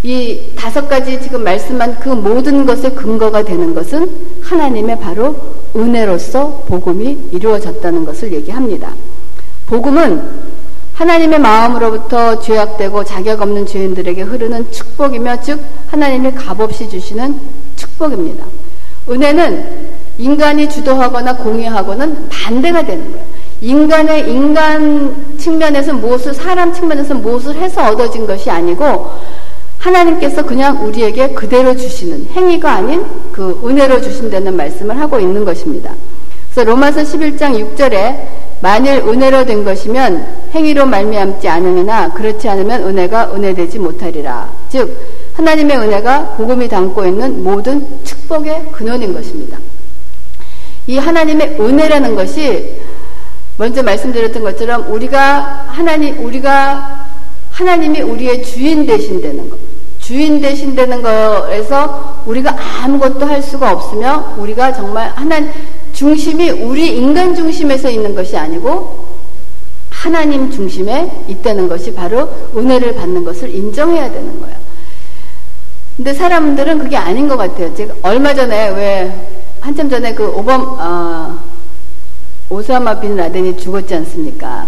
이 0.03 0.51
다섯 0.55 0.87
가지 0.89 1.21
지금 1.21 1.43
말씀한 1.43 1.99
그 1.99 2.09
모든 2.09 2.65
것의 2.65 2.95
근거가 2.95 3.43
되는 3.43 3.73
것은 3.73 4.09
하나님의 4.41 4.99
바로 4.99 5.35
은혜로서 5.75 6.63
복음이 6.67 7.29
이루어졌다는 7.31 8.03
것을 8.03 8.33
얘기합니다. 8.33 8.93
복음은 9.67 10.51
하나님의 10.93 11.39
마음으로부터 11.39 12.39
죄악되고 12.41 13.05
자격 13.05 13.41
없는 13.41 13.65
죄인들에게 13.65 14.23
흐르는 14.23 14.71
축복이며 14.71 15.41
즉 15.41 15.59
하나님이 15.87 16.31
값없이 16.33 16.89
주시는 16.89 17.39
축복입니다. 18.01 18.45
은혜는 19.07 19.91
인간이 20.17 20.69
주도하거나 20.69 21.37
공유하고는 21.37 22.29
반대가 22.29 22.83
되는 22.83 23.11
거예요. 23.11 23.25
인간의 23.61 24.31
인간 24.31 25.37
측면에서 25.37 25.93
무엇을 25.93 26.33
사람 26.33 26.73
측면에서 26.73 27.13
무엇을 27.13 27.55
해서 27.55 27.89
얻어진 27.89 28.25
것이 28.25 28.49
아니고 28.49 29.11
하나님께서 29.77 30.43
그냥 30.43 30.83
우리에게 30.85 31.29
그대로 31.29 31.75
주시는 31.75 32.27
행위가 32.31 32.71
아닌 32.71 33.05
그 33.31 33.61
은혜로 33.63 34.01
주신다는 34.01 34.55
말씀을 34.55 34.99
하고 34.99 35.19
있는 35.19 35.45
것입니다. 35.45 35.93
그래서 36.51 36.69
로마서 36.69 37.01
11장 37.01 37.75
6절에 37.75 38.15
만일 38.61 38.97
은혜로 39.07 39.45
된 39.45 39.63
것이면 39.63 40.25
행위로 40.53 40.85
말미암지 40.85 41.47
않으나 41.47 42.13
그렇지 42.13 42.47
않으면 42.47 42.83
은혜가 42.83 43.33
은혜되지 43.33 43.79
못하리라. 43.79 44.49
즉 44.69 45.20
하나님의 45.41 45.75
은혜가 45.75 46.35
복음이 46.37 46.69
담고 46.69 47.03
있는 47.05 47.43
모든 47.43 47.83
축복의 48.03 48.67
근원인 48.71 49.11
것입니다. 49.11 49.57
이 50.85 50.97
하나님의 50.97 51.57
은혜라는 51.59 52.15
것이 52.15 52.79
먼저 53.57 53.81
말씀드렸던 53.81 54.43
것처럼 54.43 54.91
우리가 54.91 55.65
하나님 55.67 56.23
우리가 56.23 57.07
하나님이 57.49 58.01
우리의 58.01 58.43
주인 58.43 58.85
되신다는 58.85 59.49
것. 59.49 59.57
주인 59.99 60.41
되신다는 60.41 61.01
거에서 61.01 62.23
우리가 62.25 62.55
아무것도 62.83 63.25
할 63.25 63.41
수가 63.41 63.71
없으며 63.71 64.35
우리가 64.37 64.73
정말 64.73 65.11
하나님 65.15 65.51
중심이 65.93 66.49
우리 66.51 66.97
인간 66.97 67.35
중심에서 67.35 67.89
있는 67.89 68.13
것이 68.13 68.37
아니고 68.37 69.07
하나님 69.89 70.51
중심에 70.51 71.11
있다는 71.27 71.67
것이 71.67 71.93
바로 71.93 72.29
은혜를 72.55 72.95
받는 72.95 73.23
것을 73.23 73.53
인정해야 73.53 74.11
되는 74.11 74.39
거예요. 74.39 74.70
근데 75.97 76.13
사람들은 76.13 76.79
그게 76.79 76.97
아닌 76.97 77.27
것 77.27 77.37
같아요. 77.37 77.73
제가 77.75 77.93
얼마 78.01 78.33
전에 78.33 78.69
왜 78.69 79.11
한참 79.59 79.89
전에 79.89 80.13
그 80.13 80.27
오범 80.27 80.77
어, 80.79 81.39
오사마 82.49 82.99
빈 82.99 83.15
라덴이 83.15 83.57
죽었지 83.57 83.93
않습니까? 83.95 84.67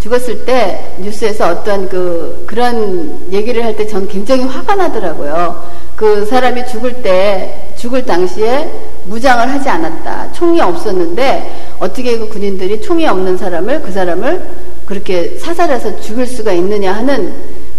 죽었을 0.00 0.44
때 0.44 0.94
뉴스에서 1.00 1.48
어떤 1.50 1.88
그 1.88 2.44
그런 2.46 3.26
얘기를 3.32 3.64
할 3.64 3.74
때 3.76 3.86
전 3.86 4.06
굉장히 4.06 4.44
화가 4.44 4.74
나더라고요. 4.74 5.62
그 5.96 6.26
사람이 6.26 6.66
죽을 6.66 7.02
때 7.02 7.72
죽을 7.76 8.04
당시에 8.04 8.70
무장을 9.06 9.50
하지 9.50 9.68
않았다. 9.68 10.32
총이 10.32 10.60
없었는데 10.60 11.76
어떻게 11.80 12.18
그 12.18 12.28
군인들이 12.28 12.80
총이 12.82 13.06
없는 13.06 13.36
사람을 13.38 13.80
그 13.82 13.92
사람을 13.92 14.46
그렇게 14.86 15.38
사살해서 15.38 16.00
죽일 16.00 16.26
수가 16.26 16.52
있느냐 16.52 16.92
하는 16.92 17.32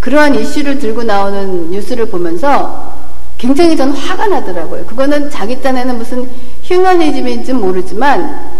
그러한 0.05 0.35
이슈를 0.35 0.77
들고 0.77 1.01
나오는 1.01 1.71
뉴스를 1.71 2.05
보면서 2.05 2.93
굉장히 3.39 3.75
저는 3.75 3.91
화가 3.91 4.27
나더라고요. 4.27 4.85
그거는 4.85 5.31
자기 5.31 5.59
딴에는 5.59 5.97
무슨 5.97 6.29
휴머니즘인지 6.61 7.53
모르지만 7.53 8.51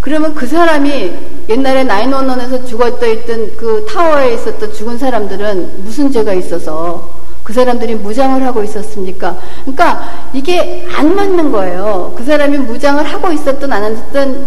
그러면 0.00 0.34
그 0.34 0.46
사람이 0.46 1.12
옛날에 1.50 1.84
나인원원에서 1.84 2.64
죽었다 2.64 3.04
있던 3.08 3.56
그 3.58 3.84
타워에 3.86 4.32
있었던 4.32 4.72
죽은 4.72 4.96
사람들은 4.96 5.84
무슨 5.84 6.10
죄가 6.10 6.32
있어서 6.32 7.10
그 7.42 7.52
사람들이 7.52 7.96
무장을 7.96 8.42
하고 8.42 8.64
있었습니까? 8.64 9.38
그러니까 9.64 10.30
이게 10.32 10.86
안 10.96 11.14
맞는 11.14 11.52
거예요. 11.52 12.14
그 12.16 12.24
사람이 12.24 12.56
무장을 12.56 13.04
하고 13.04 13.30
있었든 13.32 13.70
안 13.70 13.84
했든 13.84 14.46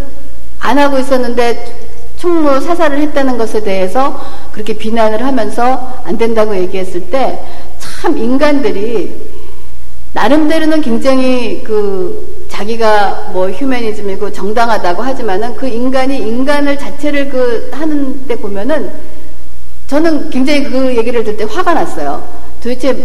안 0.61 0.79
하고 0.79 0.97
있었는데 0.97 1.88
총무 2.19 2.59
사살을 2.61 2.99
했다는 2.99 3.37
것에 3.37 3.63
대해서 3.63 4.21
그렇게 4.51 4.73
비난을 4.73 5.25
하면서 5.25 6.01
안 6.05 6.17
된다고 6.17 6.55
얘기했을 6.55 7.09
때 7.09 7.39
참 8.01 8.17
인간들이 8.17 9.13
나름대로는 10.13 10.81
굉장히 10.81 11.61
그 11.63 12.47
자기가 12.49 13.31
뭐 13.33 13.49
휴머니즘이고 13.49 14.31
정당하다고 14.31 15.03
하지만은 15.03 15.55
그 15.55 15.67
인간이 15.67 16.17
인간을 16.17 16.77
자체를 16.77 17.29
그 17.29 17.69
하는 17.73 18.25
때 18.27 18.35
보면은 18.35 18.91
저는 19.87 20.29
굉장히 20.29 20.63
그 20.63 20.95
얘기를 20.95 21.23
들때 21.23 21.43
화가 21.43 21.73
났어요. 21.73 22.23
도대체 22.61 22.95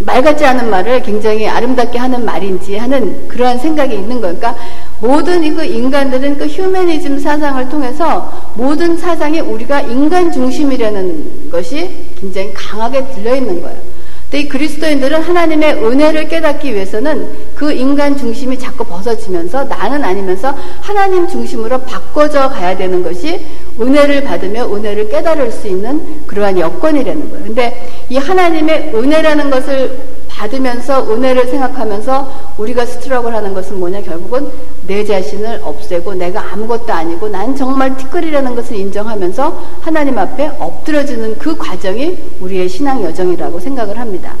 말 0.00 0.22
같지 0.22 0.44
않은 0.44 0.70
말을 0.70 1.02
굉장히 1.02 1.48
아름답게 1.48 1.98
하는 1.98 2.24
말인지 2.24 2.76
하는 2.76 3.28
그러한 3.28 3.58
생각이 3.58 3.94
있는 3.94 4.20
거예요. 4.20 4.36
그러니까 4.36 4.56
모든 5.00 5.54
그 5.54 5.64
인간들은 5.64 6.38
그 6.38 6.46
휴머니즘 6.46 7.18
사상을 7.18 7.68
통해서 7.68 8.52
모든 8.54 8.96
사상이 8.96 9.40
우리가 9.40 9.82
인간 9.82 10.32
중심이라는 10.32 11.50
것이 11.50 11.90
굉장히 12.18 12.52
강하게 12.52 13.06
들려 13.08 13.36
있는 13.36 13.62
거예요. 13.62 13.88
이 14.34 14.46
그리스도인들은 14.46 15.22
하나님의 15.22 15.82
은혜를 15.82 16.28
깨닫기 16.28 16.74
위해서는 16.74 17.30
그 17.54 17.72
인간 17.72 18.14
중심이 18.14 18.58
자꾸 18.58 18.84
벗어지면서 18.84 19.64
나는 19.64 20.04
아니면서 20.04 20.54
하나님 20.82 21.26
중심으로 21.26 21.80
바꿔져 21.80 22.50
가야 22.50 22.76
되는 22.76 23.02
것이 23.02 23.46
은혜를 23.80 24.24
받으며 24.24 24.66
은혜를 24.66 25.08
깨달을 25.08 25.50
수 25.50 25.66
있는 25.66 26.26
그러한 26.26 26.58
여건이라는 26.58 27.30
거예요. 27.30 27.44
근데 27.46 27.88
이 28.10 28.18
하나님의 28.18 28.92
은혜라는 28.94 29.48
것을 29.48 29.98
받으면서 30.28 31.10
은혜를 31.10 31.46
생각하면서 31.46 32.54
우리가 32.58 32.84
스트럭을 32.84 33.34
하는 33.34 33.54
것은 33.54 33.80
뭐냐 33.80 34.02
결국은 34.02 34.46
내 34.88 35.04
자신을 35.04 35.60
없애고 35.62 36.14
내가 36.14 36.52
아무것도 36.52 36.90
아니고 36.90 37.28
난 37.28 37.54
정말 37.54 37.94
티끌이라는 37.98 38.54
것을 38.54 38.74
인정하면서 38.74 39.64
하나님 39.82 40.18
앞에 40.18 40.50
엎드려지는 40.58 41.36
그 41.36 41.54
과정이 41.58 42.16
우리의 42.40 42.70
신앙 42.70 43.04
여정이라고 43.04 43.60
생각을 43.60 43.98
합니다. 43.98 44.34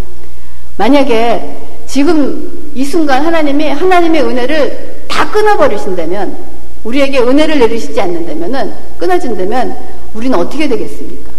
만약에 0.78 1.58
지금 1.86 2.70
이 2.74 2.82
순간 2.82 3.26
하나님이 3.26 3.68
하나님의 3.68 4.22
은혜를 4.22 5.04
다 5.06 5.30
끊어버리신다면 5.30 6.34
우리에게 6.82 7.18
은혜를 7.18 7.58
내리시지 7.58 8.00
않는다면은 8.00 8.72
끊어진다면 8.96 9.76
우리는 10.14 10.38
어떻게 10.38 10.66
되겠습니까? 10.66 11.30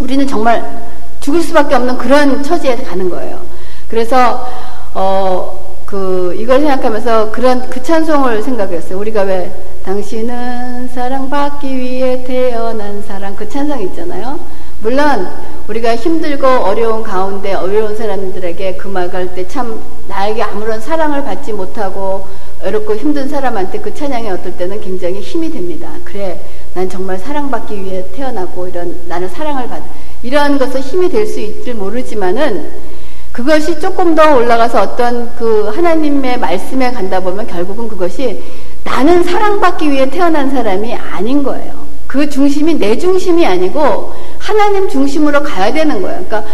우리는 0.00 0.26
정말 0.26 0.88
죽을 1.20 1.40
수밖에 1.40 1.76
없는 1.76 1.96
그런 1.96 2.42
처지에 2.42 2.78
가는 2.78 3.08
거예요. 3.08 3.40
그래서 3.88 4.44
어 4.92 5.47
그 5.88 6.34
이걸 6.36 6.60
생각하면서 6.60 7.30
그런 7.30 7.70
그 7.70 7.82
찬송을 7.82 8.42
생각했어요. 8.42 8.98
우리가 8.98 9.22
왜 9.22 9.50
당신은 9.86 10.88
사랑받기 10.88 11.78
위해 11.78 12.22
태어난 12.24 13.02
사랑 13.02 13.34
그 13.34 13.48
찬송 13.48 13.80
있잖아요. 13.84 14.38
물론 14.82 15.26
우리가 15.66 15.96
힘들고 15.96 16.46
어려운 16.46 17.02
가운데 17.02 17.54
어려운 17.54 17.96
사람들에게 17.96 18.76
그말갈때참 18.76 19.80
나에게 20.08 20.42
아무런 20.42 20.78
사랑을 20.78 21.24
받지 21.24 21.54
못하고 21.54 22.26
어렵고 22.62 22.94
힘든 22.94 23.26
사람한테 23.26 23.80
그 23.80 23.94
찬양이 23.94 24.28
어떨 24.28 24.58
때는 24.58 24.82
굉장히 24.82 25.20
힘이 25.20 25.50
됩니다. 25.50 25.88
그래, 26.04 26.38
난 26.74 26.90
정말 26.90 27.16
사랑받기 27.16 27.82
위해 27.82 28.04
태어나고 28.14 28.68
이런 28.68 28.94
나는 29.08 29.26
사랑을 29.30 29.66
받 29.68 29.82
이런 30.22 30.58
것은 30.58 30.82
힘이 30.82 31.08
될 31.08 31.26
수 31.26 31.40
있을 31.40 31.72
모르지만은 31.72 32.97
그것이 33.38 33.78
조금 33.78 34.16
더 34.16 34.34
올라가서 34.34 34.82
어떤 34.82 35.32
그 35.36 35.70
하나님의 35.72 36.40
말씀에 36.40 36.90
간다 36.90 37.20
보면 37.20 37.46
결국은 37.46 37.86
그것이 37.86 38.42
나는 38.82 39.22
사랑받기 39.22 39.88
위해 39.92 40.10
태어난 40.10 40.50
사람이 40.50 40.92
아닌 40.92 41.44
거예요. 41.44 41.86
그 42.08 42.28
중심이 42.28 42.74
내 42.74 42.98
중심이 42.98 43.46
아니고 43.46 44.12
하나님 44.40 44.88
중심으로 44.88 45.44
가야 45.44 45.72
되는 45.72 46.02
거예요. 46.02 46.24
그러니까 46.26 46.50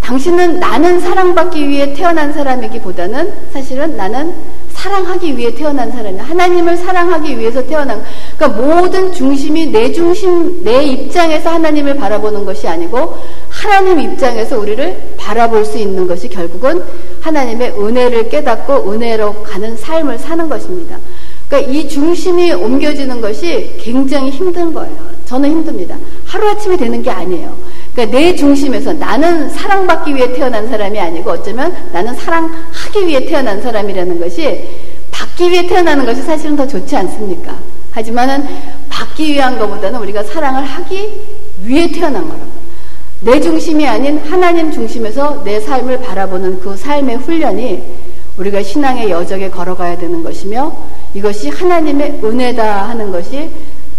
당신은 0.00 0.58
나는 0.58 0.98
사랑받기 0.98 1.68
위해 1.68 1.94
태어난 1.94 2.32
사람이기보다는 2.32 3.32
사실은 3.52 3.96
나는 3.96 4.34
사랑하기 4.74 5.36
위해 5.36 5.54
태어난 5.54 5.90
사람이 5.90 6.18
하나님을 6.18 6.76
사랑하기 6.76 7.38
위해서 7.38 7.64
태어난 7.64 8.04
그러니까 8.36 8.60
모든 8.60 9.12
중심이 9.12 9.68
내 9.68 9.92
중심 9.92 10.62
내 10.64 10.82
입장에서 10.82 11.50
하나님을 11.50 11.94
바라보는 11.94 12.44
것이 12.44 12.66
아니고 12.66 13.16
하나님 13.64 13.98
입장에서 13.98 14.58
우리를 14.58 15.14
바라볼 15.16 15.64
수 15.64 15.78
있는 15.78 16.06
것이 16.06 16.28
결국은 16.28 16.82
하나님의 17.22 17.70
은혜를 17.70 18.28
깨닫고 18.28 18.92
은혜로 18.92 19.42
가는 19.42 19.74
삶을 19.74 20.18
사는 20.18 20.46
것입니다. 20.50 20.98
그러니까 21.48 21.72
이 21.72 21.88
중심이 21.88 22.52
옮겨지는 22.52 23.22
것이 23.22 23.74
굉장히 23.80 24.28
힘든 24.28 24.74
거예요. 24.74 24.94
저는 25.24 25.50
힘듭니다. 25.50 25.96
하루아침에 26.26 26.76
되는 26.76 27.02
게 27.02 27.10
아니에요. 27.10 27.56
그러니까 27.94 28.18
내 28.18 28.36
중심에서 28.36 28.92
나는 28.92 29.48
사랑받기 29.48 30.14
위해 30.14 30.30
태어난 30.34 30.68
사람이 30.68 31.00
아니고 31.00 31.30
어쩌면 31.30 31.74
나는 31.90 32.14
사랑하기 32.14 33.06
위해 33.06 33.24
태어난 33.24 33.62
사람이라는 33.62 34.20
것이 34.20 34.68
받기 35.10 35.50
위해 35.50 35.66
태어나는 35.66 36.04
것이 36.04 36.20
사실은 36.20 36.54
더 36.54 36.66
좋지 36.66 36.94
않습니까? 36.96 37.56
하지만은 37.92 38.46
받기 38.90 39.32
위한 39.32 39.58
것보다는 39.58 40.00
우리가 40.00 40.22
사랑을 40.22 40.62
하기 40.64 41.08
위해 41.62 41.90
태어난 41.90 42.28
거라고. 42.28 42.63
내 43.24 43.40
중심이 43.40 43.88
아닌 43.88 44.18
하나님 44.18 44.70
중심에서 44.70 45.42
내 45.44 45.58
삶을 45.58 46.00
바라보는 46.02 46.60
그 46.60 46.76
삶의 46.76 47.16
훈련이 47.16 47.82
우리가 48.36 48.62
신앙의 48.62 49.10
여정에 49.10 49.48
걸어가야 49.48 49.96
되는 49.96 50.22
것이며 50.22 50.76
이것이 51.14 51.48
하나님의 51.48 52.20
은혜다 52.22 52.90
하는 52.90 53.10
것이 53.10 53.48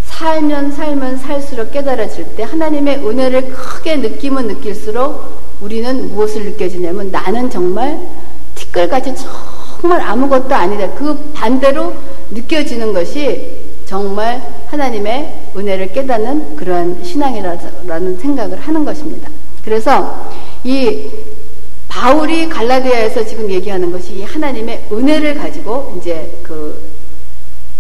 살면 0.04 0.74
살면 0.74 1.18
살수록 1.18 1.72
깨달아질 1.72 2.36
때 2.36 2.44
하나님의 2.44 2.98
은혜를 3.00 3.50
크게 3.50 3.96
느끼면 3.98 4.46
느낄수록 4.46 5.42
우리는 5.60 6.08
무엇을 6.10 6.46
느껴지냐면 6.46 7.10
나는 7.10 7.50
정말 7.50 8.00
티끌같이 8.54 9.16
정말 9.82 10.02
아무것도 10.02 10.54
아니다. 10.54 10.88
그 10.94 11.32
반대로 11.34 11.96
느껴지는 12.30 12.94
것이 12.94 13.65
정말 13.86 14.42
하나님의 14.68 15.52
은혜를 15.56 15.94
깨닫는 15.94 16.56
그러한 16.56 17.04
신앙이라는 17.04 18.18
생각을 18.20 18.60
하는 18.60 18.86
것입니다. 18.86 19.30
그래서 19.64 20.30
이 20.64 21.10
바울이 21.88 22.50
갈라디아에서 22.50 23.26
지금 23.26 23.50
얘기하는 23.50 23.92
것이 23.92 24.24
하나님의 24.24 24.88
은혜를 24.92 25.36
가지고 25.36 25.96
이제 25.98 26.40
그 26.44 26.96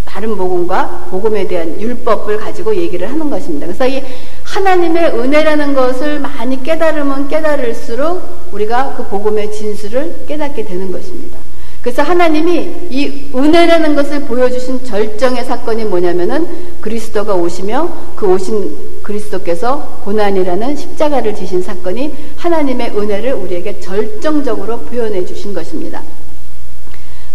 다른 0.06 0.38
복음과 0.38 1.08
복음에 1.10 1.46
대한 1.46 1.80
율법을 1.82 2.38
가지고 2.38 2.74
얘기를 2.76 3.10
하는 3.10 3.30
것입니다. 3.30 3.68
그래서 3.68 3.86
이 3.86 4.02
하나님의 4.44 5.08
은혜라는 5.08 5.74
것을 5.74 6.20
많이 6.22 6.64
깨달으면 6.64 7.28
깨달을수록 7.28 8.22
우리가 8.54 8.96
그 8.96 9.08
복음의 9.08 9.52
진수를 9.52 10.26
깨닫게 10.26 10.64
되는 10.64 10.90
것입니다. 10.92 11.38
그래서 11.86 12.02
하나님이 12.02 12.88
이 12.90 13.30
은혜라는 13.36 13.96
것을 13.96 14.22
보여주신 14.22 14.84
절정의 14.86 15.46
사건이 15.46 15.86
뭐냐면은 15.86 16.48
그리스도가 16.82 17.36
오시며 17.36 17.88
그 18.16 18.26
오신 18.26 19.04
그리스도께서 19.04 20.00
고난이라는 20.04 20.76
십자가를 20.76 21.36
지신 21.36 21.62
사건이 21.62 22.12
하나님의 22.38 22.98
은혜를 22.98 23.34
우리에게 23.34 23.80
절정적으로 23.82 24.80
표현해 24.80 25.28
주신 25.28 25.54
것입니다. 25.54 26.02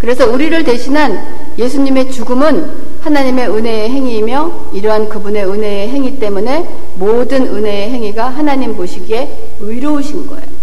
그래서 0.01 0.29
우리를 0.29 0.65
대신한 0.65 1.53
예수님의 1.57 2.11
죽음은 2.11 2.73
하나님의 3.03 3.51
은혜의 3.51 3.91
행위이며 3.91 4.71
이러한 4.73 5.09
그분의 5.11 5.47
은혜의 5.47 5.89
행위 5.91 6.19
때문에 6.19 6.69
모든 6.97 7.47
은혜의 7.47 7.91
행위가 7.91 8.29
하나님 8.29 8.75
보시기에 8.75 9.53
의로우신 9.61 10.27
거예요. 10.27 10.60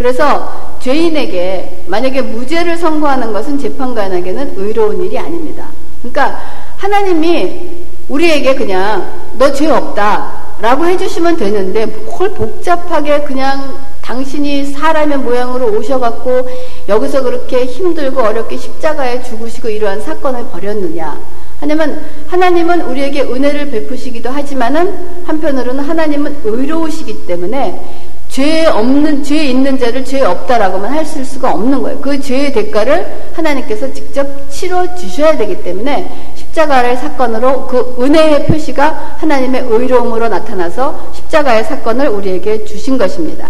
그래서 0.00 0.78
죄인에게 0.80 1.84
만약에 1.86 2.22
무죄를 2.22 2.78
선고하는 2.78 3.34
것은 3.34 3.58
재판관에게는 3.58 4.54
의로운 4.56 5.04
일이 5.04 5.18
아닙니다. 5.18 5.66
그러니까 6.00 6.40
하나님이 6.78 7.84
우리에게 8.08 8.54
그냥 8.54 9.12
너 9.38 9.52
죄 9.52 9.68
없다 9.68 10.56
라고 10.62 10.86
해주시면 10.86 11.36
되는데 11.36 11.84
뭘 11.84 12.30
복잡하게 12.30 13.24
그냥 13.24 13.76
당신이 14.00 14.72
사람의 14.72 15.18
모양으로 15.18 15.66
오셔갖고 15.66 16.48
여기서 16.88 17.22
그렇게 17.22 17.66
힘들고 17.66 18.22
어렵게 18.22 18.56
십자가에 18.56 19.22
죽으시고 19.22 19.68
이러한 19.68 20.00
사건을 20.00 20.46
벌였느냐. 20.46 21.20
하냐면 21.60 22.02
하나님은 22.26 22.80
우리에게 22.80 23.20
은혜를 23.20 23.70
베푸시기도 23.70 24.30
하지만은 24.30 25.24
한편으로는 25.26 25.84
하나님은 25.84 26.38
의로우시기 26.44 27.26
때문에 27.26 28.08
죄 28.30 28.64
없는 28.66 29.24
죄 29.24 29.44
있는 29.44 29.76
자를 29.76 30.04
죄 30.04 30.22
없다라고만 30.22 30.92
하실 30.92 31.24
수가 31.24 31.50
없는 31.50 31.82
거예요. 31.82 32.00
그 32.00 32.20
죄의 32.20 32.52
대가를 32.52 33.30
하나님께서 33.34 33.92
직접 33.92 34.24
치러 34.48 34.94
주셔야 34.94 35.36
되기 35.36 35.62
때문에 35.64 36.08
십자가의 36.36 36.96
사건으로 36.96 37.66
그 37.66 37.96
은혜의 37.98 38.46
표시가 38.46 39.16
하나님의 39.18 39.66
의로움으로 39.68 40.28
나타나서 40.28 41.10
십자가의 41.14 41.64
사건을 41.64 42.06
우리에게 42.08 42.64
주신 42.64 42.96
것입니다. 42.96 43.48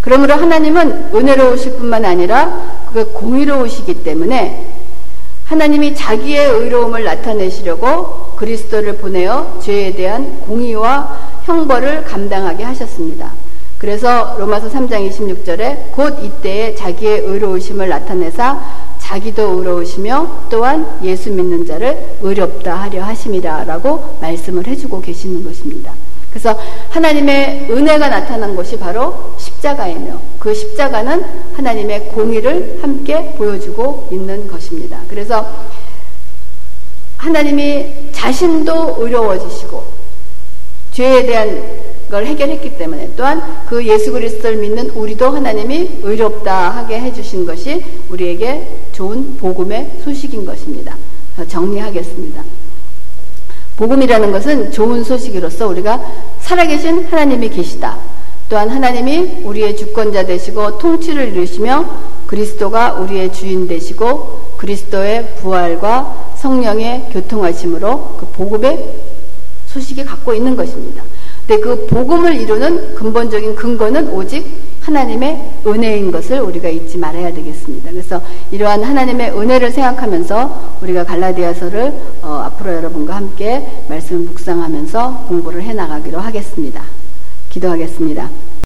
그러므로 0.00 0.34
하나님은 0.34 1.10
은혜로우실 1.14 1.72
뿐만 1.72 2.04
아니라 2.04 2.82
그게 2.86 3.04
공의로우시기 3.04 4.04
때문에 4.04 4.66
하나님이 5.46 5.94
자기의 5.94 6.48
의로움을 6.48 7.04
나타내시려고 7.04 8.32
그리스도를 8.36 8.96
보내어 8.96 9.58
죄에 9.62 9.92
대한 9.94 10.40
공의와 10.40 11.42
형벌을 11.44 12.04
감당하게 12.04 12.64
하셨습니다. 12.64 13.41
그래서 13.82 14.36
로마서 14.38 14.70
3장 14.70 15.10
26절에 15.10 15.90
곧 15.90 16.16
이때에 16.22 16.72
자기의 16.76 17.22
의로우심을 17.22 17.88
나타내사 17.88 18.60
자기도 19.00 19.58
의로우시며 19.58 20.44
또한 20.48 21.00
예수 21.02 21.32
믿는 21.32 21.66
자를 21.66 22.16
의롭다 22.20 22.76
하려 22.76 23.02
하심이라라고 23.02 24.18
말씀을 24.20 24.68
해주고 24.68 25.00
계시는 25.00 25.42
것입니다. 25.42 25.92
그래서 26.30 26.56
하나님의 26.90 27.66
은혜가 27.70 28.08
나타난 28.08 28.54
것이 28.54 28.78
바로 28.78 29.34
십자가이며 29.36 30.16
그 30.38 30.54
십자가는 30.54 31.24
하나님의 31.54 32.10
공의를 32.10 32.78
함께 32.80 33.34
보여주고 33.36 34.10
있는 34.12 34.46
것입니다. 34.46 35.00
그래서 35.08 35.44
하나님이 37.16 38.12
자신도 38.12 38.98
의로워지시고 39.00 39.82
죄에 40.92 41.26
대한 41.26 41.82
걸 42.12 42.26
해결했기 42.26 42.76
때문에 42.76 43.12
또한 43.16 43.42
그 43.66 43.82
예수 43.86 44.12
그리스도를 44.12 44.58
믿는 44.58 44.90
우리도 44.90 45.30
하나님이 45.30 46.00
의롭다 46.02 46.68
하게 46.68 47.00
해주신 47.00 47.46
것이 47.46 47.82
우리에게 48.10 48.68
좋은 48.92 49.38
복음의 49.38 50.00
소식인 50.04 50.44
것입니다. 50.44 50.94
정리하겠습니다. 51.48 52.44
복음이라는 53.76 54.30
것은 54.30 54.72
좋은 54.72 55.02
소식으로서 55.02 55.66
우리가 55.68 56.04
살아계신 56.40 57.06
하나님이 57.06 57.48
계시다. 57.48 57.98
또한 58.50 58.68
하나님이 58.68 59.44
우리의 59.44 59.74
주권자 59.74 60.26
되시고 60.26 60.76
통치를 60.76 61.28
이루시며 61.28 61.88
그리스도가 62.26 62.92
우리의 62.96 63.32
주인 63.32 63.66
되시고 63.66 64.56
그리스도의 64.58 65.36
부활과 65.36 66.34
성령의 66.36 67.08
교통하심으로 67.10 68.16
그 68.20 68.26
복음의 68.26 69.00
소식이 69.68 70.04
갖고 70.04 70.34
있는 70.34 70.54
것입니다. 70.54 71.02
근데 71.46 71.60
그 71.60 71.86
복음을 71.86 72.34
이루는 72.36 72.94
근본적인 72.94 73.54
근거는 73.54 74.08
오직 74.10 74.44
하나님의 74.82 75.60
은혜인 75.66 76.10
것을 76.10 76.40
우리가 76.40 76.68
잊지 76.68 76.98
말아야 76.98 77.32
되겠습니다. 77.32 77.90
그래서 77.90 78.20
이러한 78.50 78.82
하나님의 78.82 79.30
은혜를 79.30 79.70
생각하면서 79.70 80.78
우리가 80.82 81.04
갈라디아서를 81.04 81.92
어, 82.22 82.42
앞으로 82.46 82.74
여러분과 82.74 83.14
함께 83.16 83.66
말씀을 83.88 84.22
묵상하면서 84.26 85.26
공부를 85.28 85.62
해 85.62 85.72
나가기로 85.72 86.18
하겠습니다. 86.18 86.82
기도하겠습니다. 87.50 88.52